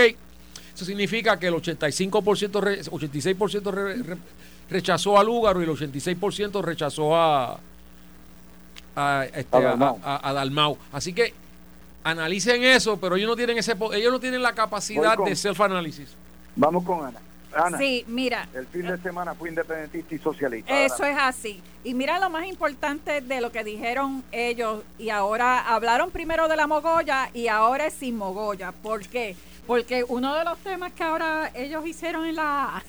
eso 0.76 0.84
significa 0.84 1.40
que 1.40 1.48
el 1.48 1.54
85%, 1.54 2.84
86% 2.88 4.18
rechazó 4.70 5.18
a 5.18 5.24
Lúgaro 5.24 5.60
y 5.60 5.64
el 5.64 5.70
86% 5.70 6.62
rechazó 6.62 7.16
a, 7.16 7.58
a, 8.94 9.24
este, 9.24 9.56
a, 9.56 10.32
Dalmau. 10.32 10.78
Así 10.92 11.12
que 11.12 11.34
analicen 12.04 12.62
eso, 12.62 12.96
pero 12.96 13.16
ellos 13.16 13.28
no 13.28 13.34
tienen 13.34 13.58
ese 13.58 13.74
ellos 13.94 14.12
no 14.12 14.20
tienen 14.20 14.40
la 14.40 14.52
capacidad 14.52 15.18
de 15.18 15.34
self-análisis. 15.34 16.10
Vamos 16.54 16.84
con 16.84 17.04
Ana 17.04 17.18
sí, 17.78 18.04
mira. 18.06 18.48
El 18.54 18.66
fin 18.66 18.82
de 18.82 18.98
semana 18.98 19.34
fue 19.34 19.48
independentista 19.48 20.14
y 20.14 20.18
socialista. 20.18 20.84
Eso 20.84 21.04
es 21.04 21.16
así. 21.18 21.62
Y 21.84 21.94
mira 21.94 22.18
lo 22.18 22.30
más 22.30 22.46
importante 22.46 23.20
de 23.20 23.40
lo 23.40 23.50
que 23.50 23.64
dijeron 23.64 24.22
ellos. 24.32 24.82
Y 24.98 25.10
ahora 25.10 25.60
hablaron 25.60 26.10
primero 26.10 26.48
de 26.48 26.56
la 26.56 26.66
mogolla 26.66 27.30
y 27.34 27.48
ahora 27.48 27.86
es 27.86 27.94
sin 27.94 28.16
mogolla. 28.16 28.72
¿Por 28.72 29.06
qué? 29.06 29.36
Porque 29.66 30.04
uno 30.04 30.34
de 30.34 30.44
los 30.44 30.58
temas 30.58 30.92
que 30.92 31.02
ahora 31.02 31.50
ellos 31.54 31.86
hicieron 31.86 32.26
en 32.26 32.36
la, 32.36 32.82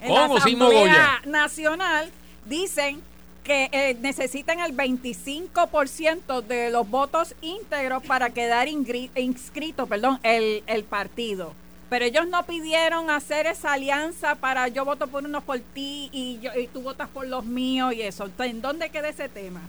Asamblea 0.00 1.22
Nacional 1.24 2.10
dicen 2.44 3.00
que 3.44 3.68
eh, 3.70 3.96
necesitan 4.00 4.58
el 4.58 4.76
25% 4.76 6.42
de 6.42 6.70
los 6.70 6.90
votos 6.90 7.34
íntegros 7.40 8.02
para 8.02 8.30
quedar 8.30 8.66
inscrito, 8.66 9.86
perdón, 9.86 10.18
el, 10.24 10.64
el 10.66 10.82
partido. 10.82 11.54
Pero 11.88 12.04
ellos 12.04 12.26
no 12.26 12.44
pidieron 12.44 13.10
hacer 13.10 13.46
esa 13.46 13.74
alianza 13.74 14.34
para 14.34 14.68
yo 14.68 14.84
voto 14.84 15.06
por 15.06 15.24
unos 15.24 15.44
por 15.44 15.60
ti 15.60 16.08
y, 16.12 16.40
yo, 16.40 16.50
tú 16.72 16.82
votas 16.82 17.08
por 17.08 17.26
los 17.26 17.44
míos 17.44 17.94
y 17.94 18.02
eso. 18.02 18.28
¿en 18.38 18.60
dónde 18.60 18.90
queda 18.90 19.08
ese 19.08 19.28
tema? 19.28 19.60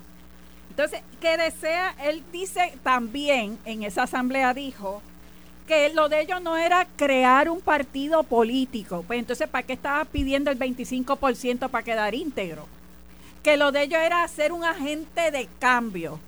Entonces, 0.70 1.02
que 1.22 1.38
desea, 1.38 1.96
él 2.04 2.24
dice 2.32 2.74
también, 2.84 3.58
en 3.66 3.84
esa 3.84 4.04
asamblea 4.04 4.54
dijo, 4.54 5.02
que 5.68 5.90
lo 5.90 6.08
de 6.10 6.22
ellos 6.22 6.42
no 6.42 6.58
era 6.58 6.88
crear 6.96 7.50
un 7.50 7.62
partido 7.62 8.24
político. 8.24 9.04
Pues 9.06 9.20
entonces, 9.20 9.48
¿para 9.50 9.66
qué 9.68 9.74
estaba 9.74 10.06
pidiendo 10.06 10.50
el 10.50 10.58
25% 10.58 11.70
para 11.70 11.84
quedar 11.84 12.16
íntegro? 12.16 12.66
Que 13.44 13.58
lo 13.58 13.72
de 13.72 13.84
ellos 13.84 14.00
era 14.00 14.24
hacer 14.24 14.54
un 14.54 14.64
agente 14.64 15.30
de 15.30 15.48
cambio. 15.60 16.20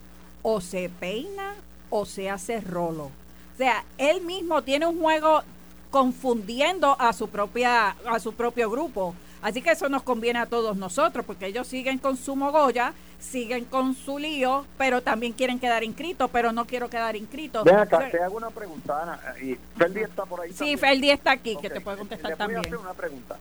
O 0.41 0.61
se 0.61 0.89
peina 0.89 1.55
o 1.89 2.05
se 2.05 2.29
hace 2.29 2.59
rolo. 2.61 3.05
O 3.05 3.57
sea, 3.57 3.83
él 3.97 4.21
mismo 4.21 4.61
tiene 4.61 4.85
un 4.85 4.99
juego 4.99 5.43
confundiendo 5.89 6.95
a 6.99 7.13
su 7.13 7.29
propia 7.29 7.89
a 7.89 8.19
su 8.19 8.33
propio 8.33 8.69
grupo. 8.69 9.15
Así 9.41 9.61
que 9.61 9.71
eso 9.71 9.87
nos 9.87 10.03
conviene 10.03 10.39
a 10.39 10.45
todos 10.45 10.75
nosotros, 10.75 11.25
porque 11.25 11.47
ellos 11.47 11.65
siguen 11.65 11.97
con 11.97 12.17
su 12.17 12.35
mogolla, 12.35 12.93
siguen 13.19 13.65
con 13.65 13.95
su 13.95 14.19
lío, 14.19 14.65
pero 14.77 15.01
también 15.01 15.31
quieren 15.31 15.59
quedar 15.59 15.83
inscritos, 15.83 16.29
pero 16.29 16.51
no 16.51 16.65
quiero 16.65 16.89
quedar 16.89 17.15
inscrito. 17.15 17.63
Ven 17.63 17.77
acá, 17.77 18.09
te 18.09 18.21
hago 18.21 18.35
una 18.35 18.49
pregunta, 18.49 19.01
Ana. 19.01 19.19
Y 19.41 19.57
Ferdi 19.77 20.01
está 20.01 20.25
por 20.25 20.41
ahí. 20.41 20.51
Sí, 20.51 20.75
Ferdi 20.75 21.09
está 21.09 21.31
aquí, 21.31 21.55
que 21.55 21.69
te 21.69 21.79
puede 21.79 21.97
contestar 21.97 22.35
también. 22.35 22.59
hacer 22.59 22.77
una 22.77 22.93
pregunta. 22.93 23.37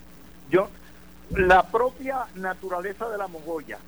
Yo, 0.50 0.68
la 1.30 1.64
propia 1.64 2.26
naturaleza 2.36 3.08
de 3.08 3.18
la 3.18 3.26
mogolla, 3.26 3.78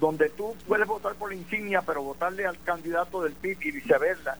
donde 0.00 0.30
tú 0.30 0.56
puedes 0.66 0.88
votar 0.88 1.14
por 1.14 1.30
la 1.30 1.36
insignia, 1.36 1.82
pero 1.82 2.02
votarle 2.02 2.46
al 2.46 2.60
candidato 2.62 3.22
del 3.22 3.34
PIB 3.34 3.58
y 3.62 3.70
viceversa, 3.70 4.36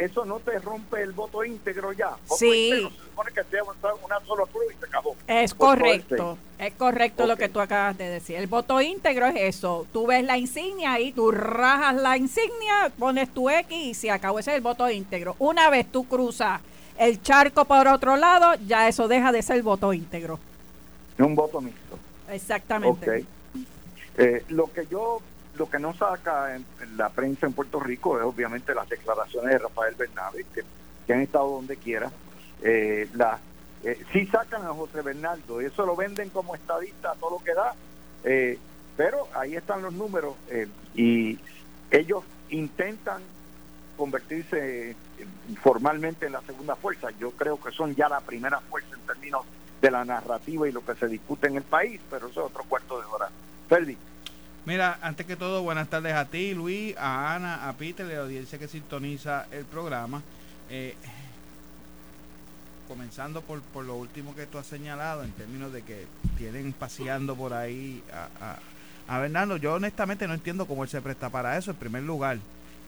eso 0.00 0.24
no 0.24 0.40
te 0.40 0.58
rompe 0.58 1.02
el 1.02 1.12
voto 1.12 1.44
íntegro 1.44 1.92
ya. 1.92 2.16
sí. 2.24 2.70
se 2.70 3.04
supone 3.04 3.32
que 3.32 3.44
sea 3.44 3.62
una 3.62 4.20
sola 4.26 4.44
y 4.70 4.78
se 4.78 4.86
acabó. 4.86 5.14
Es 5.26 5.52
correcto, 5.52 6.38
es 6.58 6.72
correcto 6.74 7.26
lo 7.26 7.36
que 7.36 7.50
tú 7.50 7.60
acabas 7.60 7.98
de 7.98 8.08
decir. 8.08 8.36
El 8.36 8.46
voto 8.46 8.80
íntegro 8.80 9.26
es 9.26 9.36
eso. 9.36 9.86
Tú 9.92 10.06
ves 10.06 10.24
la 10.24 10.38
insignia 10.38 10.98
y 11.00 11.12
tú 11.12 11.30
rajas 11.30 11.96
la 11.96 12.16
insignia, 12.16 12.90
pones 12.98 13.28
tu 13.28 13.50
X 13.50 13.70
y 13.70 13.92
se 13.92 14.10
acabó. 14.10 14.38
Ese 14.38 14.52
es 14.52 14.56
el 14.56 14.62
voto 14.62 14.88
íntegro. 14.90 15.36
Una 15.38 15.68
vez 15.68 15.86
tú 15.92 16.04
cruzas 16.04 16.62
el 16.98 17.20
charco 17.22 17.66
por 17.66 17.86
otro 17.86 18.16
lado, 18.16 18.54
ya 18.66 18.88
eso 18.88 19.06
deja 19.06 19.32
de 19.32 19.42
ser 19.42 19.62
voto 19.62 19.92
íntegro. 19.92 20.38
Un 21.18 21.34
voto 21.34 21.60
mixto. 21.60 21.98
Exactamente. 22.30 23.26
Eh, 24.16 24.44
lo 24.48 24.72
que 24.72 24.86
yo 24.90 25.20
lo 25.60 25.68
que 25.68 25.78
no 25.78 25.92
saca 25.92 26.56
en, 26.56 26.64
la 26.96 27.10
prensa 27.10 27.44
en 27.44 27.52
Puerto 27.52 27.78
Rico 27.78 28.16
es 28.18 28.24
obviamente 28.24 28.74
las 28.74 28.88
declaraciones 28.88 29.50
de 29.52 29.58
Rafael 29.58 29.94
Bernabe, 29.94 30.46
que, 30.54 31.12
han 31.12 31.20
estado 31.20 31.50
donde 31.50 31.76
quiera. 31.76 32.10
Eh, 32.62 33.06
eh, 33.84 34.02
sí 34.10 34.24
sacan 34.26 34.62
a 34.64 34.72
José 34.72 35.02
Bernardo, 35.02 35.60
eso 35.60 35.84
lo 35.84 35.96
venden 35.96 36.30
como 36.30 36.54
estadista, 36.54 37.14
todo 37.20 37.38
lo 37.38 37.44
que 37.44 37.52
da, 37.52 37.74
eh, 38.24 38.58
pero 38.96 39.28
ahí 39.34 39.54
están 39.54 39.82
los 39.82 39.92
números 39.92 40.34
eh, 40.48 40.66
y 40.94 41.38
ellos 41.90 42.24
intentan 42.48 43.20
convertirse 43.98 44.96
formalmente 45.62 46.24
en 46.24 46.32
la 46.32 46.40
segunda 46.40 46.74
fuerza. 46.74 47.10
Yo 47.18 47.32
creo 47.32 47.60
que 47.60 47.70
son 47.70 47.94
ya 47.94 48.08
la 48.08 48.20
primera 48.20 48.60
fuerza 48.60 48.94
en 48.94 49.06
términos 49.06 49.44
de 49.82 49.90
la 49.90 50.06
narrativa 50.06 50.66
y 50.66 50.72
lo 50.72 50.82
que 50.86 50.94
se 50.94 51.06
discute 51.06 51.48
en 51.48 51.56
el 51.56 51.64
país, 51.64 52.00
pero 52.08 52.28
eso 52.28 52.40
es 52.40 52.46
otro 52.46 52.64
cuarto 52.64 52.98
de 52.98 53.04
hora. 53.04 53.28
Ferdi. 53.68 53.98
Mira, 54.70 55.00
antes 55.02 55.26
que 55.26 55.34
todo, 55.34 55.64
buenas 55.64 55.90
tardes 55.90 56.14
a 56.14 56.26
ti, 56.26 56.54
Luis, 56.54 56.96
a 56.96 57.34
Ana, 57.34 57.68
a 57.68 57.72
Peter, 57.72 58.06
la 58.06 58.20
audiencia 58.20 58.56
que 58.56 58.68
sintoniza 58.68 59.48
el 59.50 59.64
programa. 59.64 60.22
Eh, 60.68 60.94
comenzando 62.86 63.42
por, 63.42 63.62
por 63.62 63.84
lo 63.84 63.96
último 63.96 64.32
que 64.36 64.46
tú 64.46 64.58
has 64.58 64.68
señalado, 64.68 65.24
en 65.24 65.32
términos 65.32 65.72
de 65.72 65.82
que 65.82 66.06
tienen 66.38 66.72
paseando 66.72 67.34
por 67.34 67.52
ahí 67.52 68.00
a, 68.40 68.58
a, 69.08 69.18
Bernardo, 69.18 69.56
yo 69.56 69.74
honestamente 69.74 70.28
no 70.28 70.34
entiendo 70.34 70.66
cómo 70.66 70.84
él 70.84 70.88
se 70.88 71.02
presta 71.02 71.30
para 71.30 71.58
eso. 71.58 71.72
En 71.72 71.76
primer 71.76 72.04
lugar, 72.04 72.38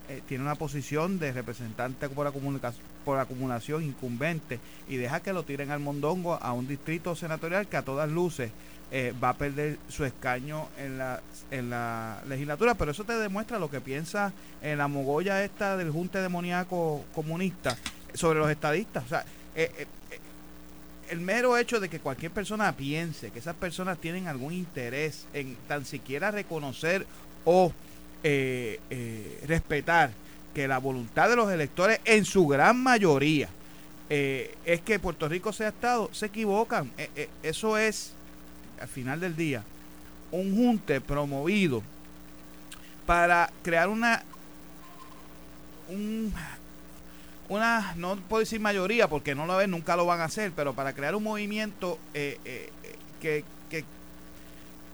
eh, 0.08 0.22
tiene 0.28 0.44
una 0.44 0.54
posición 0.54 1.18
de 1.18 1.32
representante 1.32 2.08
por, 2.08 2.26
la 2.26 2.72
por 3.04 3.18
acumulación 3.18 3.82
incumbente 3.82 4.60
y 4.88 4.98
deja 4.98 5.18
que 5.18 5.32
lo 5.32 5.42
tiren 5.42 5.72
al 5.72 5.80
mondongo 5.80 6.34
a 6.40 6.52
un 6.52 6.68
distrito 6.68 7.16
senatorial 7.16 7.66
que 7.66 7.76
a 7.76 7.82
todas 7.82 8.08
luces 8.08 8.52
eh, 8.94 9.14
va 9.24 9.30
a 9.30 9.38
perder 9.38 9.78
su 9.88 10.04
escaño 10.04 10.68
en 10.76 10.98
la, 10.98 11.22
en 11.50 11.70
la 11.70 12.22
legislatura, 12.28 12.74
pero 12.74 12.90
eso 12.90 13.04
te 13.04 13.14
demuestra 13.14 13.58
lo 13.58 13.70
que 13.70 13.80
piensa 13.80 14.34
en 14.60 14.76
la 14.76 14.86
mogolla 14.86 15.42
esta 15.42 15.78
del 15.78 15.90
junte 15.90 16.18
demoníaco 16.18 17.02
comunista 17.14 17.74
sobre 18.12 18.40
los 18.40 18.50
estadistas. 18.50 19.02
O 19.06 19.08
sea, 19.08 19.24
eh, 19.56 19.72
eh, 19.78 19.86
el 21.08 21.22
mero 21.22 21.56
hecho 21.56 21.80
de 21.80 21.88
que 21.88 22.00
cualquier 22.00 22.32
persona 22.32 22.70
piense 22.76 23.30
que 23.30 23.38
esas 23.38 23.56
personas 23.56 23.96
tienen 23.96 24.28
algún 24.28 24.52
interés 24.52 25.24
en 25.32 25.56
tan 25.66 25.86
siquiera 25.86 26.30
reconocer 26.30 27.06
o 27.46 27.72
respetar 29.48 30.10
que 30.52 30.68
la 30.68 30.76
voluntad 30.76 31.30
de 31.30 31.36
los 31.36 31.50
electores 31.50 31.98
en 32.04 32.26
su 32.26 32.46
gran 32.46 32.78
mayoría 32.78 33.48
es 34.10 34.80
que 34.82 34.98
Puerto 34.98 35.28
Rico 35.28 35.50
sea 35.50 35.68
Estado, 35.68 36.10
se 36.12 36.26
equivocan. 36.26 36.92
eso 37.42 37.78
es 37.78 38.12
al 38.82 38.88
final 38.88 39.20
del 39.20 39.36
día, 39.36 39.62
un 40.32 40.56
junte 40.56 41.00
promovido 41.00 41.82
para 43.06 43.50
crear 43.62 43.88
una 43.88 44.22
un, 45.88 46.32
una 47.48 47.94
no 47.96 48.16
puedo 48.16 48.40
decir 48.40 48.60
mayoría 48.60 49.08
porque 49.08 49.34
no 49.34 49.46
lo 49.46 49.56
ven 49.56 49.70
nunca 49.70 49.96
lo 49.96 50.06
van 50.06 50.20
a 50.20 50.24
hacer 50.24 50.52
pero 50.54 50.74
para 50.74 50.92
crear 50.94 51.14
un 51.14 51.24
movimiento 51.24 51.98
eh, 52.14 52.38
eh, 52.44 52.70
que, 53.20 53.44
que, 53.68 53.84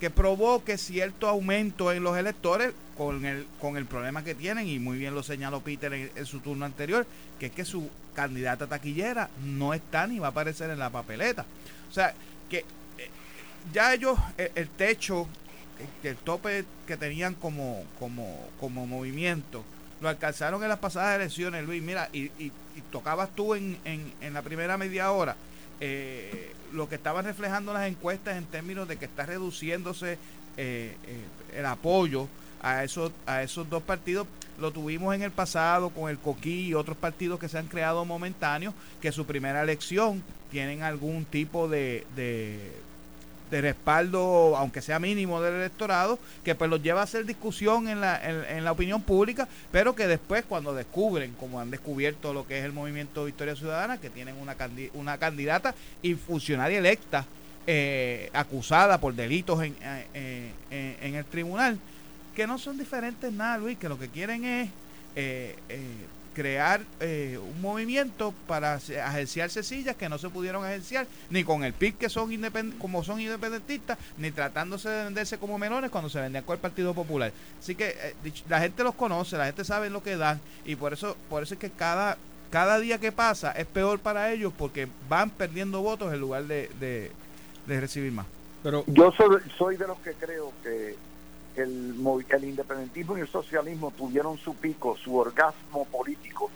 que 0.01 0.11
provoque 0.11 0.79
cierto 0.79 1.29
aumento 1.29 1.93
en 1.93 2.03
los 2.03 2.17
electores 2.17 2.73
con 2.97 3.25
el 3.27 3.47
con 3.61 3.77
el 3.77 3.85
problema 3.85 4.25
que 4.25 4.35
tienen 4.35 4.67
y 4.67 4.79
muy 4.79 4.99
bien 4.99 5.15
lo 5.15 5.23
señaló 5.23 5.61
Peter 5.61 5.93
en, 5.93 6.11
en 6.15 6.27
su 6.27 6.41
turno 6.41 6.65
anterior 6.65 7.07
que 7.39 7.47
es 7.47 7.53
que 7.53 7.65
su 7.65 7.89
candidata 8.19 8.67
taquillera 8.67 9.31
no 9.45 9.73
está 9.73 10.07
ni 10.09 10.19
va 10.19 10.29
a 10.29 10.31
aparecer 10.31 10.71
en 10.71 10.79
la 10.81 10.91
papeleta. 10.91 11.47
O 11.89 11.93
sea 11.93 12.13
que 12.51 12.65
ya 13.73 13.95
ellos, 13.95 14.19
el, 14.37 14.69
techo, 14.69 15.29
el, 16.03 16.17
tope 16.17 16.65
que 16.87 16.97
tenían 16.97 17.35
como, 17.35 17.85
como, 17.99 18.49
como 18.59 18.87
movimiento, 18.87 19.65
lo 20.01 20.09
alcanzaron 20.09 20.63
en 20.63 20.69
las 20.69 20.79
pasadas 20.79 21.17
elecciones, 21.17 21.65
Luis. 21.65 21.83
Mira, 21.83 22.09
y, 22.13 22.31
y, 22.39 22.53
tocabas 22.93 23.31
tú 23.35 23.55
en, 23.55 23.77
en, 23.85 24.33
la 24.33 24.43
primera 24.43 24.79
media 24.79 25.11
hora 25.11 25.35
eh, 25.81 26.53
lo 26.73 26.89
que 26.89 26.97
estaban 26.97 27.25
reflejando 27.25 27.73
las 27.73 27.89
encuestas 27.89 28.37
en 28.37 28.45
términos 28.45 28.87
de 28.89 28.97
que 28.97 29.07
está 29.07 29.27
reduciéndose 29.27 30.13
eh, 30.57 30.97
eh, 31.07 31.57
el 31.57 31.67
apoyo 31.67 32.29
a 32.63 32.85
esos, 32.85 33.13
a 33.27 33.43
esos 33.43 33.69
dos 33.69 33.83
partidos. 33.83 34.27
Lo 34.61 34.73
tuvimos 34.73 35.15
en 35.15 35.23
el 35.23 35.31
pasado 35.31 35.91
con 35.91 36.11
el 36.11 36.19
Coquí 36.19 36.69
y 36.69 36.75
otros 36.75 36.97
partidos 36.97 37.39
que 37.39 37.49
se 37.49 37.59
han 37.59 37.69
creado 37.69 38.05
momentáneos, 38.05 38.75
que 39.01 39.13
su 39.13 39.25
primera 39.25 39.63
elección 39.63 40.23
tienen 40.51 40.83
algún 40.83 41.25
tipo 41.25 41.69
de, 41.69 42.07
de, 42.17 42.73
respaldo, 43.51 44.57
aunque 44.57 44.83
sea 44.83 44.99
mínimo 44.99 45.41
del 45.41 45.55
electorado, 45.55 46.19
que 46.45 46.55
pues 46.55 46.71
los 46.71 46.83
lleva 46.83 47.01
a 47.01 47.05
hacer 47.05 47.25
discusión 47.25 47.89
en 47.89 48.01
la, 48.01 48.21
en, 48.23 48.65
la 48.65 48.73
opinión 48.73 49.03
pública, 49.03 49.49
pero 49.73 49.95
que 49.95 50.07
después 50.07 50.45
cuando 50.49 50.75
descubren, 50.75 51.35
como 51.39 51.61
han 51.61 51.71
descubierto 51.71 52.33
lo 52.33 52.47
que 52.47 52.59
es 52.59 52.65
el 52.65 52.73
movimiento 52.73 53.25
Victoria 53.25 53.57
Ciudadana, 53.57 53.99
que 53.99 54.11
tienen 54.11 54.37
una, 54.37 54.57
una 54.95 55.19
candidata 55.19 55.75
y 56.03 56.15
funcionaria 56.15 56.79
electa 56.79 57.25
eh, 57.67 58.31
acusada 58.33 58.99
por 58.99 59.15
delitos 59.15 59.63
en, 59.63 59.75
en, 60.15 60.53
en 60.71 61.15
el 61.15 61.25
tribunal, 61.25 61.79
que 62.35 62.47
no 62.47 62.59
son 62.59 62.79
diferentes 62.79 63.33
nada, 63.33 63.59
Luis, 63.59 63.79
que 63.79 63.89
lo 63.89 63.99
que 63.99 64.09
quieren 64.09 64.45
es 64.45 64.71
eh, 65.21 65.57
eh, 65.69 65.83
crear 66.39 66.83
eh, 67.01 67.37
un 67.37 67.61
movimiento 67.61 68.33
para 68.47 68.75
agenciarse 68.75 69.65
sillas 69.65 69.97
que 69.97 70.09
no 70.09 70.19
se 70.19 70.29
pudieron 70.29 70.65
agenciar 70.65 71.09
ni 71.31 71.43
con 71.43 71.65
el 71.65 71.73
PIB 71.73 71.97
que 71.97 72.09
son 72.09 72.33
independ 72.33 72.79
como 72.79 73.03
son 73.03 73.21
independentistas, 73.21 73.99
ni 74.19 74.31
tratándose 74.31 74.89
de 74.89 75.05
venderse 75.07 75.39
como 75.39 75.59
menores 75.59 75.91
cuando 75.91 76.09
se 76.09 76.21
vendían 76.21 76.45
con 76.45 76.55
el 76.55 76.61
Partido 76.61 76.95
Popular. 76.95 77.33
Así 77.59 77.75
que 77.75 78.15
la 78.49 78.61
gente 78.61 78.85
los 78.85 78.95
conoce, 78.95 79.37
la 79.37 79.47
gente 79.47 79.65
sabe 79.65 79.91
lo 79.91 80.01
que 80.01 80.17
dan 80.17 80.41
y 80.65 80.77
por 80.77 80.93
eso, 80.93 81.17
por 81.29 81.43
eso 81.43 81.55
es 81.55 81.61
que 81.61 81.71
cada, 81.71 82.17
cada 82.51 82.79
día 82.79 82.99
que 82.99 83.11
pasa 83.11 83.51
es 83.51 83.67
peor 83.67 83.99
para 83.99 84.31
ellos 84.31 84.53
porque 84.57 84.87
van 85.09 85.31
perdiendo 85.31 85.83
votos 85.83 86.13
en 86.15 86.21
lugar 86.21 86.45
de, 86.45 86.71
de, 86.79 87.81
recibir 87.81 88.13
más. 88.13 88.27
Pero 88.63 88.85
yo 88.87 89.11
soy, 89.11 89.41
soy 89.59 89.77
de 89.77 89.89
los 89.89 89.99
que 89.99 90.13
creo 90.13 90.53
que 90.63 90.95
el, 91.59 91.95
el 92.29 92.45
independentismo 92.45 93.19
y 93.19 93.23
el 93.23 93.29
socialismo 93.29 93.93
tuvieron 93.97 94.39
su 94.39 94.55
pico, 94.55 94.97
su 94.97 95.17
orgasmo 95.17 95.85
político 95.87 96.51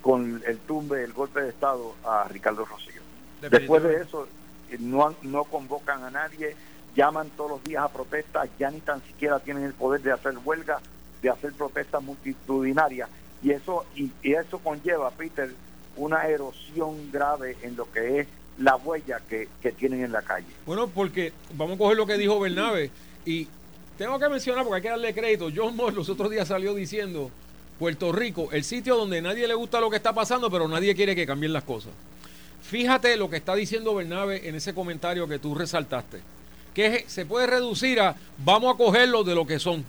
con 0.00 0.42
el 0.46 0.58
tumbe, 0.58 1.02
el 1.02 1.12
golpe 1.12 1.40
de 1.40 1.48
Estado 1.48 1.94
a 2.04 2.28
Ricardo 2.28 2.64
Rosillo. 2.64 3.00
Después 3.40 3.82
de 3.82 4.02
eso, 4.02 4.28
eh, 4.70 4.76
no, 4.78 5.14
no 5.22 5.44
convocan 5.44 6.04
a 6.04 6.10
nadie, 6.10 6.54
llaman 6.94 7.30
todos 7.36 7.52
los 7.52 7.64
días 7.64 7.84
a 7.84 7.88
protestas, 7.88 8.48
ya 8.58 8.70
ni 8.70 8.80
tan 8.80 9.02
siquiera 9.02 9.40
tienen 9.40 9.64
el 9.64 9.72
poder 9.72 10.02
de 10.02 10.12
hacer 10.12 10.34
huelga, 10.44 10.80
de 11.22 11.30
hacer 11.30 11.52
protestas 11.52 12.02
multitudinarias. 12.02 13.08
Y 13.42 13.50
eso, 13.50 13.84
y, 13.94 14.10
eso 14.22 14.58
conlleva, 14.58 15.10
Peter, 15.10 15.50
una 15.96 16.26
erosión 16.26 17.10
grave 17.10 17.56
en 17.62 17.76
lo 17.76 17.90
que 17.90 18.20
es 18.20 18.28
la 18.58 18.76
huella 18.76 19.20
que, 19.28 19.48
que 19.60 19.72
tienen 19.72 20.04
en 20.04 20.12
la 20.12 20.22
calle. 20.22 20.46
Bueno, 20.66 20.88
porque 20.88 21.32
vamos 21.54 21.76
a 21.76 21.78
coger 21.78 21.96
lo 21.96 22.06
que 22.06 22.18
dijo 22.18 22.38
Bernabe 22.40 22.90
y 23.24 23.48
tengo 23.96 24.18
que 24.18 24.28
mencionar, 24.28 24.64
porque 24.64 24.76
hay 24.76 24.82
que 24.82 24.88
darle 24.88 25.14
crédito, 25.14 25.50
John 25.54 25.76
Moss 25.76 25.94
los 25.94 26.08
otros 26.08 26.30
días 26.30 26.48
salió 26.48 26.74
diciendo, 26.74 27.30
Puerto 27.78 28.12
Rico, 28.12 28.48
el 28.52 28.64
sitio 28.64 28.96
donde 28.96 29.20
nadie 29.22 29.46
le 29.46 29.54
gusta 29.54 29.80
lo 29.80 29.90
que 29.90 29.96
está 29.96 30.12
pasando, 30.12 30.50
pero 30.50 30.68
nadie 30.68 30.94
quiere 30.94 31.14
que 31.14 31.26
cambien 31.26 31.52
las 31.52 31.64
cosas. 31.64 31.92
Fíjate 32.62 33.16
lo 33.16 33.28
que 33.28 33.36
está 33.36 33.54
diciendo 33.54 33.94
Bernabe 33.94 34.48
en 34.48 34.54
ese 34.54 34.74
comentario 34.74 35.28
que 35.28 35.38
tú 35.38 35.54
resaltaste, 35.54 36.20
que 36.72 37.04
se 37.06 37.26
puede 37.26 37.46
reducir 37.46 38.00
a 38.00 38.16
vamos 38.38 38.74
a 38.74 38.78
cogerlo 38.78 39.22
de 39.22 39.34
lo 39.34 39.46
que 39.46 39.58
son, 39.58 39.84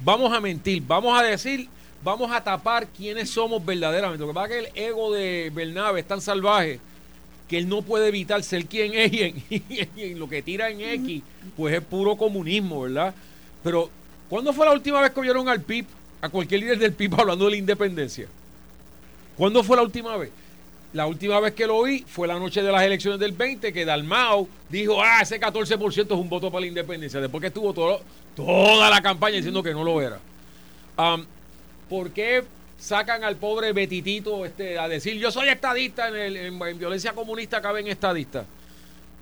vamos 0.00 0.32
a 0.32 0.40
mentir, 0.40 0.82
vamos 0.86 1.18
a 1.18 1.22
decir, 1.22 1.68
vamos 2.02 2.32
a 2.32 2.42
tapar 2.42 2.86
quiénes 2.88 3.30
somos 3.30 3.64
verdaderamente. 3.64 4.22
Lo 4.22 4.28
que 4.28 4.34
pasa 4.34 4.46
es 4.46 4.52
que 4.52 4.70
el 4.70 4.88
ego 4.88 5.12
de 5.12 5.52
Bernabe 5.54 6.00
es 6.00 6.08
tan 6.08 6.20
salvaje 6.20 6.80
que 7.52 7.58
él 7.58 7.68
no 7.68 7.82
puede 7.82 8.08
evitar 8.08 8.42
ser 8.42 8.64
quien 8.64 8.94
es 8.94 9.12
y, 9.12 10.14
lo 10.14 10.26
que 10.26 10.40
tira 10.40 10.70
en 10.70 10.80
X, 10.80 11.22
pues 11.54 11.74
es 11.74 11.82
puro 11.82 12.16
comunismo, 12.16 12.80
¿verdad? 12.80 13.14
Pero, 13.62 13.90
¿cuándo 14.30 14.54
fue 14.54 14.64
la 14.64 14.72
última 14.72 15.02
vez 15.02 15.10
que 15.10 15.20
vieron 15.20 15.50
al 15.50 15.60
PIB, 15.60 15.84
a 16.22 16.30
cualquier 16.30 16.60
líder 16.60 16.78
del 16.78 16.94
PIB 16.94 17.14
hablando 17.20 17.44
de 17.44 17.50
la 17.50 17.56
independencia? 17.58 18.26
¿Cuándo 19.36 19.62
fue 19.62 19.76
la 19.76 19.82
última 19.82 20.16
vez? 20.16 20.30
La 20.94 21.06
última 21.06 21.40
vez 21.40 21.52
que 21.52 21.66
lo 21.66 21.76
oí 21.76 22.02
fue 22.08 22.26
la 22.26 22.38
noche 22.38 22.62
de 22.62 22.72
las 22.72 22.82
elecciones 22.84 23.20
del 23.20 23.32
20, 23.32 23.70
que 23.70 23.84
Dalmao 23.84 24.48
dijo, 24.70 25.02
ah, 25.02 25.20
ese 25.20 25.38
14% 25.38 26.06
es 26.06 26.10
un 26.10 26.30
voto 26.30 26.50
para 26.50 26.62
la 26.62 26.68
independencia, 26.68 27.20
después 27.20 27.42
que 27.42 27.48
estuvo 27.48 27.74
todo, 27.74 28.00
toda 28.34 28.88
la 28.88 29.02
campaña 29.02 29.36
diciendo 29.36 29.62
que 29.62 29.74
no 29.74 29.84
lo 29.84 30.00
era. 30.00 30.18
¿Por 31.90 32.12
qué 32.12 32.44
sacan 32.82 33.22
al 33.22 33.36
pobre 33.36 33.72
Betitito 33.72 34.44
este, 34.44 34.76
a 34.76 34.88
decir 34.88 35.14
yo 35.14 35.30
soy 35.30 35.48
estadista 35.48 36.08
en, 36.08 36.16
el, 36.16 36.36
en, 36.36 36.78
violencia 36.78 37.12
comunista 37.12 37.62
caben 37.62 37.86
estadistas. 37.86 38.44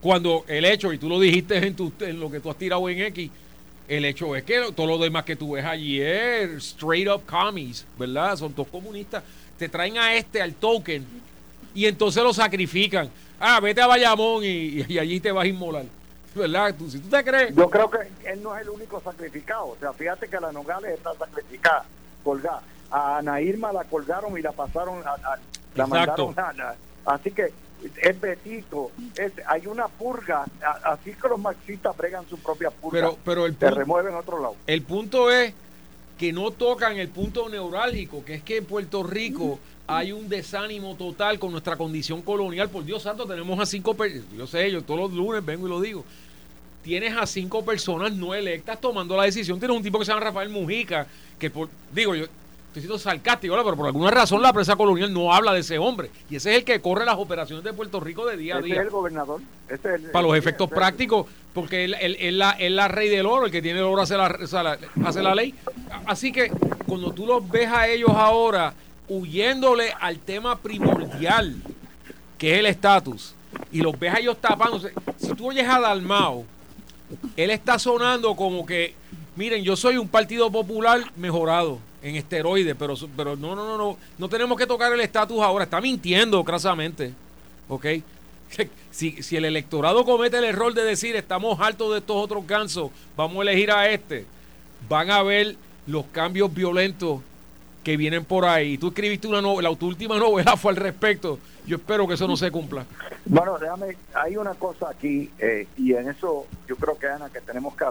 Cuando 0.01 0.47
el 0.49 0.65
hecho, 0.65 0.95
y 0.95 0.99
tú 0.99 1.11
lo 1.11 1.21
dijiste 1.21 1.59
en, 1.59 1.77
tu, 1.77 1.93
en 2.01 2.19
lo 2.19 2.31
que 2.31 2.41
tú 2.41 2.49
has 2.49 2.57
tirado 2.57 2.89
en 2.89 3.01
X, 3.03 3.31
el 3.87 4.07
hecho 4.07 4.35
es 4.35 4.45
que 4.45 4.73
todo 4.75 4.87
lo 4.87 4.97
demás 4.97 5.25
que 5.25 5.37
tú 5.37 5.53
ves 5.53 5.65
allí 5.67 6.01
es 6.01 6.53
straight 6.53 7.07
up 7.07 7.27
commies, 7.27 7.85
¿verdad? 7.99 8.35
Son 8.37 8.55
dos 8.55 8.67
comunistas. 8.69 9.23
Te 9.59 9.69
traen 9.69 9.99
a 9.99 10.15
este, 10.15 10.41
al 10.41 10.55
token, 10.55 11.05
y 11.75 11.85
entonces 11.85 12.23
lo 12.23 12.33
sacrifican. 12.33 13.11
Ah, 13.39 13.61
vete 13.61 13.83
a 13.83 13.87
Bayamón 13.87 14.43
y, 14.43 14.99
allí 14.99 15.21
te 15.21 15.33
vas 15.33 15.45
a 15.45 15.49
inmolar. 15.49 15.85
¿Verdad? 16.35 16.75
¿Tú, 16.79 16.89
si 16.89 16.99
tú 16.99 17.11
te 17.11 17.23
crees. 17.23 17.55
Yo 17.55 17.69
creo 17.69 17.91
que 17.91 17.99
él 18.25 18.43
no 18.43 18.57
es 18.57 18.63
el 18.63 18.71
único 18.71 19.03
sacrificado. 19.03 19.67
O 19.67 19.77
sea, 19.79 19.93
fíjate 19.93 20.29
que 20.29 20.41
la 20.41 20.51
Nogales 20.51 20.93
está 20.93 21.13
sacrificada, 21.15 21.85
colgada 22.25 22.63
a 22.91 23.19
Ana 23.19 23.41
Irma 23.41 23.73
la 23.73 23.85
colgaron 23.85 24.37
y 24.39 24.43
la 24.43 24.53
pasaron 24.53 25.03
a, 25.07 25.39
la 25.75 25.87
mandaron 25.87 26.35
a, 26.39 26.75
así 27.07 27.31
que 27.31 27.53
es 28.03 28.21
Betito, 28.21 28.91
es, 29.17 29.33
hay 29.47 29.67
una 29.67 29.89
purga, 29.89 30.45
así 30.85 31.13
que 31.15 31.29
los 31.29 31.39
marxistas 31.39 31.97
bregan 31.97 32.29
su 32.29 32.39
propia 32.39 32.71
purga, 32.71 33.01
pero, 33.01 33.19
pero 33.25 33.47
el 33.47 33.57
se 33.57 33.71
remueven 33.71 34.15
a 34.15 34.19
otro 34.19 34.41
lado. 34.41 34.57
El 34.67 34.83
punto 34.83 35.31
es 35.31 35.55
que 36.19 36.33
no 36.33 36.51
tocan 36.51 36.99
el 36.99 37.09
punto 37.09 37.49
neurálgico, 37.49 38.23
que 38.23 38.35
es 38.35 38.43
que 38.43 38.59
en 38.59 38.67
Puerto 38.67 39.03
Rico 39.03 39.59
hay 39.87 40.13
un 40.13 40.29
desánimo 40.29 40.95
total 40.95 41.39
con 41.39 41.51
nuestra 41.51 41.77
condición 41.77 42.23
colonial. 42.23 42.69
Por 42.69 42.85
Dios 42.85 43.03
santo, 43.03 43.27
tenemos 43.27 43.59
a 43.59 43.67
cinco 43.67 43.95
personas, 43.95 44.27
yo 44.37 44.47
sé, 44.47 44.71
yo 44.71 44.83
todos 44.83 45.01
los 45.01 45.13
lunes 45.13 45.45
vengo 45.45 45.67
y 45.67 45.71
lo 45.71 45.81
digo. 45.81 46.05
Tienes 46.83 47.17
a 47.17 47.27
cinco 47.27 47.65
personas 47.65 48.13
no 48.13 48.35
electas 48.35 48.81
tomando 48.81 49.17
la 49.17 49.25
decisión. 49.25 49.59
Tienes 49.59 49.77
un 49.77 49.83
tipo 49.83 49.99
que 49.99 50.05
se 50.05 50.13
llama 50.13 50.25
Rafael 50.25 50.49
Mujica, 50.49 51.07
que 51.39 51.51
por, 51.51 51.69
digo, 51.93 52.15
yo, 52.15 52.27
estoy 52.71 52.83
siendo 52.83 52.99
sarcástico, 52.99 53.57
pero 53.65 53.77
por 53.77 53.87
alguna 53.87 54.13
razón 54.13 54.41
la 54.43 54.53
prensa 54.53 54.77
colonial 54.77 55.13
no 55.13 55.33
habla 55.33 55.53
de 55.53 55.61
ese 55.61 55.77
hombre. 55.79 56.09
Y 56.31 56.37
ese 56.37 56.53
es 56.53 56.59
el 56.59 56.65
que 56.65 56.81
corre 56.81 57.05
las 57.05 57.19
operaciones 57.19 57.65
de 57.65 57.73
Puerto 57.73 57.99
Rico 57.99 58.25
de 58.27 58.37
día 58.37 58.59
a 58.59 58.63
día. 58.63 58.77
es 58.77 58.81
el 58.83 58.91
gobernador. 58.91 59.41
Para 60.13 60.27
los 60.27 60.37
efectos 60.37 60.71
prácticos, 60.71 61.27
porque 61.53 61.85
él, 61.85 61.95
es 61.95 62.33
la, 62.33 62.89
rey 62.89 63.09
del 63.09 63.27
oro, 63.27 63.47
el 63.47 63.53
que 63.53 63.61
tiene 63.61 63.81
el 63.81 63.87
oro 63.87 64.03
hace 64.03 64.17
la, 64.17 64.79
hace 65.05 65.21
la 65.21 65.35
ley. 65.35 65.53
Así 66.07 66.31
que 66.31 66.53
cuando 66.87 67.13
tú 67.13 67.27
los 67.27 67.49
ves 67.49 67.69
a 67.69 67.89
ellos 67.89 68.11
ahora 68.15 68.73
huyéndole 69.09 69.93
al 70.01 70.21
tema 70.21 70.57
primordial, 70.57 71.57
que 72.39 72.53
es 72.53 72.59
el 72.61 72.67
estatus, 72.67 73.35
y 73.73 73.81
los 73.81 73.99
ves 73.99 74.15
a 74.15 74.19
ellos 74.21 74.41
tapándose, 74.41 74.93
si 75.17 75.35
tú 75.35 75.49
oyes 75.49 75.69
a 75.69 75.81
Dalmao, 75.81 76.45
él 77.37 77.51
está 77.51 77.81
sonando 77.81 78.37
como 78.37 78.65
que, 78.65 78.95
miren, 79.35 79.65
yo 79.65 79.75
soy 79.75 79.97
un 79.97 80.07
partido 80.07 80.53
popular 80.53 81.01
mejorado 81.17 81.90
en 82.03 82.17
esteroides, 82.17 82.77
pero, 82.79 82.95
pero 83.17 83.37
no, 83.37 83.55
no, 83.55 83.67
no, 83.67 83.77
no, 83.77 83.97
no 84.19 84.29
tenemos 84.29 84.57
que 84.59 84.67
tocar 84.67 84.93
el 84.93 85.01
estatus 85.01 85.41
ahora, 85.41 85.65
está 85.65 85.81
mintiendo 85.81 86.43
crasamente, 86.45 87.13
¿ok? 87.69 87.87
Si, 88.91 89.23
si 89.23 89.37
el 89.37 89.45
electorado 89.45 90.05
comete 90.05 90.39
el 90.39 90.45
error 90.45 90.75
de 90.75 90.83
decir 90.83 91.15
estamos 91.15 91.61
hartos 91.61 91.93
de 91.93 91.99
estos 91.99 92.17
otros 92.17 92.45
gansos, 92.45 92.91
vamos 93.17 93.39
a 93.39 93.43
elegir 93.43 93.71
a 93.71 93.89
este, 93.89 94.27
van 94.89 95.13
a 95.13 95.23
ver 95.23 95.55
los 95.87 96.05
cambios 96.07 96.53
violentos 96.53 97.21
que 97.83 97.97
vienen 97.97 98.25
por 98.25 98.45
ahí. 98.45 98.77
Tú 98.79 98.89
escribiste 98.89 99.29
una 99.29 99.41
novela, 99.41 99.75
tu 99.77 99.87
última 99.87 100.19
novela 100.19 100.57
fue 100.57 100.73
al 100.73 100.77
respecto. 100.77 101.39
Yo 101.67 101.77
espero 101.77 102.07
que 102.07 102.15
eso 102.15 102.27
no 102.27 102.37
se 102.37 102.51
cumpla. 102.51 102.85
Bueno, 103.25 103.59
déjame, 103.59 103.97
hay 104.15 104.37
una 104.37 104.55
cosa 104.55 104.91
aquí, 104.91 105.31
eh, 105.39 105.67
y 105.77 105.95
en 105.95 106.09
eso 106.09 106.47
yo 106.67 106.77
creo 106.77 106.99
que 106.99 107.07
Ana, 107.07 107.31
que 107.31 107.41
tenemos 107.41 107.77
que... 107.77 107.85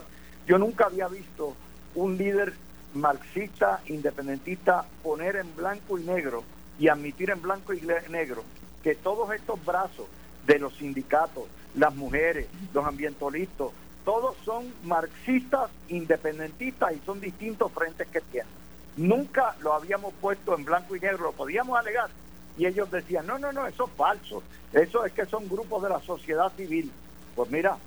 Yo 0.47 0.57
nunca 0.57 0.85
había 0.85 1.07
visto 1.07 1.55
un 1.95 2.17
líder 2.17 2.53
marxista, 2.93 3.81
independentista, 3.87 4.85
poner 5.03 5.35
en 5.37 5.55
blanco 5.55 5.97
y 5.97 6.03
negro 6.03 6.43
y 6.79 6.87
admitir 6.87 7.29
en 7.29 7.41
blanco 7.41 7.73
y 7.73 7.81
negro 8.09 8.43
que 8.83 8.95
todos 8.95 9.31
estos 9.33 9.63
brazos 9.65 10.07
de 10.45 10.59
los 10.59 10.73
sindicatos, 10.75 11.43
las 11.75 11.93
mujeres, 11.95 12.47
los 12.73 12.85
ambientalistas, 12.85 13.67
todos 14.05 14.35
son 14.43 14.73
marxistas, 14.83 15.69
independentistas 15.89 16.93
y 16.95 16.99
son 17.05 17.21
distintos 17.21 17.71
frentes 17.71 18.07
que 18.07 18.21
tienen. 18.21 18.51
Nunca 18.97 19.55
lo 19.61 19.73
habíamos 19.73 20.13
puesto 20.15 20.57
en 20.57 20.65
blanco 20.65 20.95
y 20.95 20.99
negro, 20.99 21.25
lo 21.25 21.31
podíamos 21.31 21.77
alegar. 21.77 22.09
Y 22.57 22.65
ellos 22.65 22.89
decían, 22.91 23.27
no, 23.27 23.37
no, 23.37 23.51
no, 23.53 23.67
eso 23.67 23.85
es 23.85 23.91
falso. 23.95 24.43
Eso 24.73 25.05
es 25.05 25.13
que 25.13 25.25
son 25.25 25.47
grupos 25.47 25.83
de 25.83 25.89
la 25.89 26.01
sociedad 26.01 26.51
civil. 26.57 26.91
Pues 27.35 27.49
mira, 27.51 27.77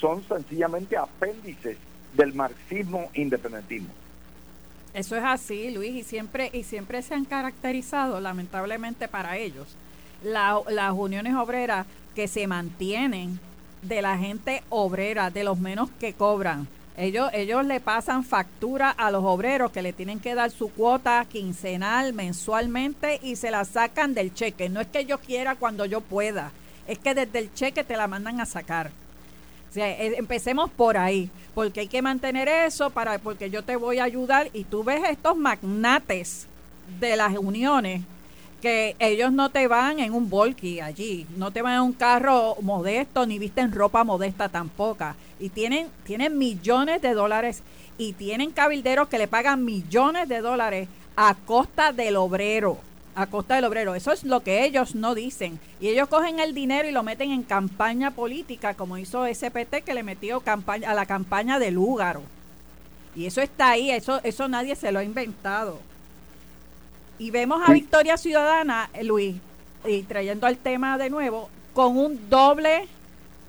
son 0.00 0.22
sencillamente 0.28 0.96
apéndices 0.96 1.76
del 2.14 2.34
marxismo 2.34 3.10
independentismo. 3.14 3.92
Eso 4.92 5.16
es 5.16 5.22
así, 5.24 5.70
Luis, 5.70 5.94
y 5.94 6.02
siempre, 6.02 6.50
y 6.52 6.64
siempre 6.64 7.02
se 7.02 7.14
han 7.14 7.24
caracterizado, 7.24 8.20
lamentablemente 8.20 9.06
para 9.06 9.36
ellos, 9.36 9.68
las 10.22 10.92
uniones 10.92 11.34
obreras 11.34 11.86
que 12.14 12.26
se 12.26 12.46
mantienen 12.46 13.38
de 13.82 14.02
la 14.02 14.18
gente 14.18 14.62
obrera, 14.68 15.30
de 15.30 15.44
los 15.44 15.58
menos 15.58 15.90
que 16.00 16.12
cobran. 16.12 16.66
Ellos, 16.96 17.30
ellos 17.32 17.64
le 17.64 17.80
pasan 17.80 18.24
factura 18.24 18.90
a 18.90 19.10
los 19.10 19.24
obreros 19.24 19.70
que 19.70 19.80
le 19.80 19.92
tienen 19.92 20.18
que 20.18 20.34
dar 20.34 20.50
su 20.50 20.70
cuota 20.70 21.24
quincenal, 21.24 22.12
mensualmente 22.12 23.20
y 23.22 23.36
se 23.36 23.50
la 23.50 23.64
sacan 23.64 24.12
del 24.12 24.34
cheque. 24.34 24.68
No 24.68 24.80
es 24.80 24.88
que 24.88 25.06
yo 25.06 25.18
quiera 25.18 25.54
cuando 25.54 25.86
yo 25.86 26.00
pueda, 26.00 26.50
es 26.86 26.98
que 26.98 27.14
desde 27.14 27.38
el 27.38 27.54
cheque 27.54 27.84
te 27.84 27.96
la 27.96 28.08
mandan 28.08 28.40
a 28.40 28.44
sacar. 28.44 28.90
Eh, 29.76 30.14
empecemos 30.18 30.70
por 30.70 30.96
ahí, 30.96 31.30
porque 31.54 31.80
hay 31.80 31.86
que 31.86 32.02
mantener 32.02 32.48
eso 32.48 32.90
para 32.90 33.18
porque 33.18 33.50
yo 33.50 33.62
te 33.62 33.76
voy 33.76 33.98
a 33.98 34.04
ayudar. 34.04 34.48
Y 34.52 34.64
tú 34.64 34.82
ves 34.82 35.02
estos 35.08 35.36
magnates 35.36 36.46
de 36.98 37.16
las 37.16 37.36
uniones 37.36 38.02
que 38.60 38.94
ellos 38.98 39.32
no 39.32 39.50
te 39.50 39.66
van 39.68 40.00
en 40.00 40.12
un 40.12 40.28
volky 40.28 40.80
allí, 40.80 41.26
no 41.36 41.50
te 41.50 41.62
van 41.62 41.74
en 41.74 41.80
un 41.80 41.92
carro 41.92 42.56
modesto 42.60 43.24
ni 43.24 43.38
visten 43.38 43.72
ropa 43.72 44.04
modesta 44.04 44.48
tampoco. 44.48 45.14
Y 45.38 45.48
tienen 45.48 45.88
tienen 46.04 46.36
millones 46.36 47.00
de 47.00 47.14
dólares 47.14 47.62
y 47.96 48.12
tienen 48.12 48.50
cabilderos 48.50 49.08
que 49.08 49.18
le 49.18 49.28
pagan 49.28 49.64
millones 49.64 50.28
de 50.28 50.40
dólares 50.40 50.88
a 51.16 51.34
costa 51.34 51.92
del 51.92 52.16
obrero 52.16 52.89
a 53.14 53.26
costa 53.26 53.56
del 53.56 53.64
obrero. 53.64 53.94
Eso 53.94 54.12
es 54.12 54.24
lo 54.24 54.40
que 54.40 54.64
ellos 54.64 54.94
no 54.94 55.14
dicen. 55.14 55.58
Y 55.80 55.88
ellos 55.88 56.08
cogen 56.08 56.38
el 56.40 56.54
dinero 56.54 56.88
y 56.88 56.92
lo 56.92 57.02
meten 57.02 57.32
en 57.32 57.42
campaña 57.42 58.10
política, 58.12 58.74
como 58.74 58.98
hizo 58.98 59.26
SPT 59.26 59.82
que 59.84 59.94
le 59.94 60.02
metió 60.02 60.40
campaña, 60.40 60.90
a 60.90 60.94
la 60.94 61.06
campaña 61.06 61.58
del 61.58 61.74
Lúgaro. 61.74 62.22
Y 63.14 63.26
eso 63.26 63.40
está 63.40 63.70
ahí, 63.70 63.90
eso, 63.90 64.20
eso 64.22 64.48
nadie 64.48 64.76
se 64.76 64.92
lo 64.92 65.00
ha 65.00 65.04
inventado. 65.04 65.80
Y 67.18 67.30
vemos 67.30 67.60
a 67.66 67.72
Victoria 67.72 68.16
Ciudadana, 68.16 68.88
eh, 68.94 69.04
Luis, 69.04 69.36
y 69.84 70.02
trayendo 70.02 70.46
al 70.46 70.56
tema 70.56 70.96
de 70.96 71.10
nuevo, 71.10 71.50
con 71.74 71.98
un 71.98 72.30
doble 72.30 72.88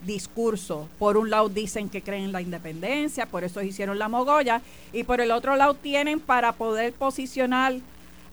discurso. 0.05 0.89
Por 0.97 1.16
un 1.16 1.30
lado 1.30 1.47
dicen 1.47 1.89
que 1.89 2.01
creen 2.01 2.26
en 2.26 2.32
la 2.32 2.41
independencia, 2.41 3.28
por 3.28 3.43
eso 3.43 3.62
hicieron 3.62 3.99
la 3.99 4.09
mogolla, 4.09 4.62
y 4.91 5.03
por 5.03 5.22
el 5.22 5.32
otro 5.32 5.55
lado 5.55 5.76
tienen 5.76 6.20
para 6.20 6.53
poder 6.53 6.91
posicionar 6.93 7.76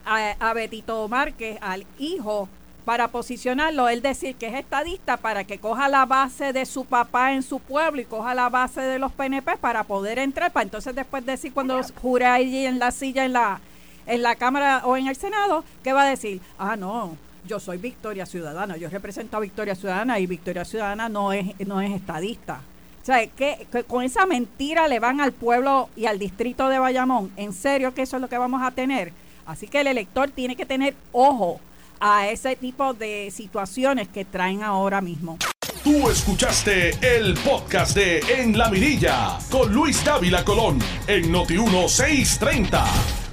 a, 0.05 0.53
Betito 0.55 1.07
Márquez, 1.09 1.59
al 1.61 1.87
hijo, 1.99 2.49
para 2.85 3.09
posicionarlo, 3.09 3.89
él 3.91 4.01
decir 4.01 4.35
que 4.37 4.47
es 4.47 4.55
estadista 4.55 5.19
para 5.19 5.45
que 5.45 5.59
coja 5.59 5.89
la 5.89 6.07
base 6.07 6.55
de 6.55 6.65
su 6.65 6.87
papá 6.87 7.35
en 7.35 7.43
su 7.43 7.61
pueblo 7.61 8.01
y 8.01 8.07
coja 8.07 8.35
la 8.35 8.49
base 8.49 8.81
de 8.81 8.99
los 8.99 9.13
PNP 9.13 9.59
para 9.59 9.85
poder 9.85 10.19
entrar, 10.19 10.51
para 10.51 10.65
entonces 10.65 10.95
después 10.95 11.27
decir 11.27 11.53
cuando 11.53 11.79
jure 12.01 12.25
allí 12.25 12.65
en 12.65 12.79
la 12.79 12.91
silla 12.91 13.27
en 13.27 13.35
la 13.35 13.61
en 14.07 14.23
la 14.23 14.35
Cámara 14.37 14.83
o 14.85 14.97
en 14.97 15.07
el 15.07 15.17
Senado, 15.17 15.65
¿qué 15.85 15.93
va 15.93 16.03
a 16.03 16.09
decir? 16.09 16.41
Ah, 16.59 16.77
no, 16.77 17.17
yo 17.47 17.61
soy 17.61 17.79
Victoria 17.79 18.27
Ciudadana, 18.27 18.77
yo 18.77 18.89
represento 18.89 19.37
a 19.37 19.41
Victoria 19.41 19.75
Ciudadana 19.75 20.19
y 20.19 20.27
Victoria 20.27 20.65
Ciudadana 20.65 21.09
no 21.09 21.33
es, 21.33 21.47
no 21.67 21.81
es 21.81 21.93
estadista. 21.93 22.61
O 23.03 23.05
sea, 23.05 23.27
que, 23.27 23.67
que, 23.71 23.85
con 23.85 24.03
esa 24.03 24.27
mentira 24.27 24.89
le 24.89 24.99
van 24.99 25.21
al 25.21 25.33
pueblo 25.33 25.89
y 25.97 26.07
al 26.07 26.19
distrito 26.19 26.69
de 26.69 26.79
Bayamón. 26.79 27.31
¿En 27.37 27.53
serio 27.53 27.95
que 27.95 28.03
eso 28.03 28.17
es 28.17 28.23
lo 28.23 28.29
que 28.29 28.37
vamos 28.37 28.63
a 28.63 28.71
tener? 28.71 29.13
Así 29.49 29.67
que 29.67 29.81
el 29.81 29.87
elector 29.87 30.31
tiene 30.31 30.57
que 30.57 30.67
tener 30.67 30.95
ojo 31.11 31.59
a 32.01 32.29
ese 32.29 32.55
tipo 32.55 32.93
de 32.93 33.33
situaciones 33.35 34.07
que 34.07 34.27
traen 34.27 34.63
ahora 34.63 35.01
mismo. 35.01 35.39
Tú 35.83 36.11
escuchaste 36.11 36.91
el 37.01 37.33
podcast 37.33 37.97
de 37.97 38.21
En 38.39 38.59
la 38.59 38.69
Mirilla 38.69 39.39
con 39.51 39.73
Luis 39.73 40.05
Dávila 40.05 40.45
Colón 40.45 40.79
en 41.07 41.33
Noti 41.33 41.55
1630. 41.55 43.28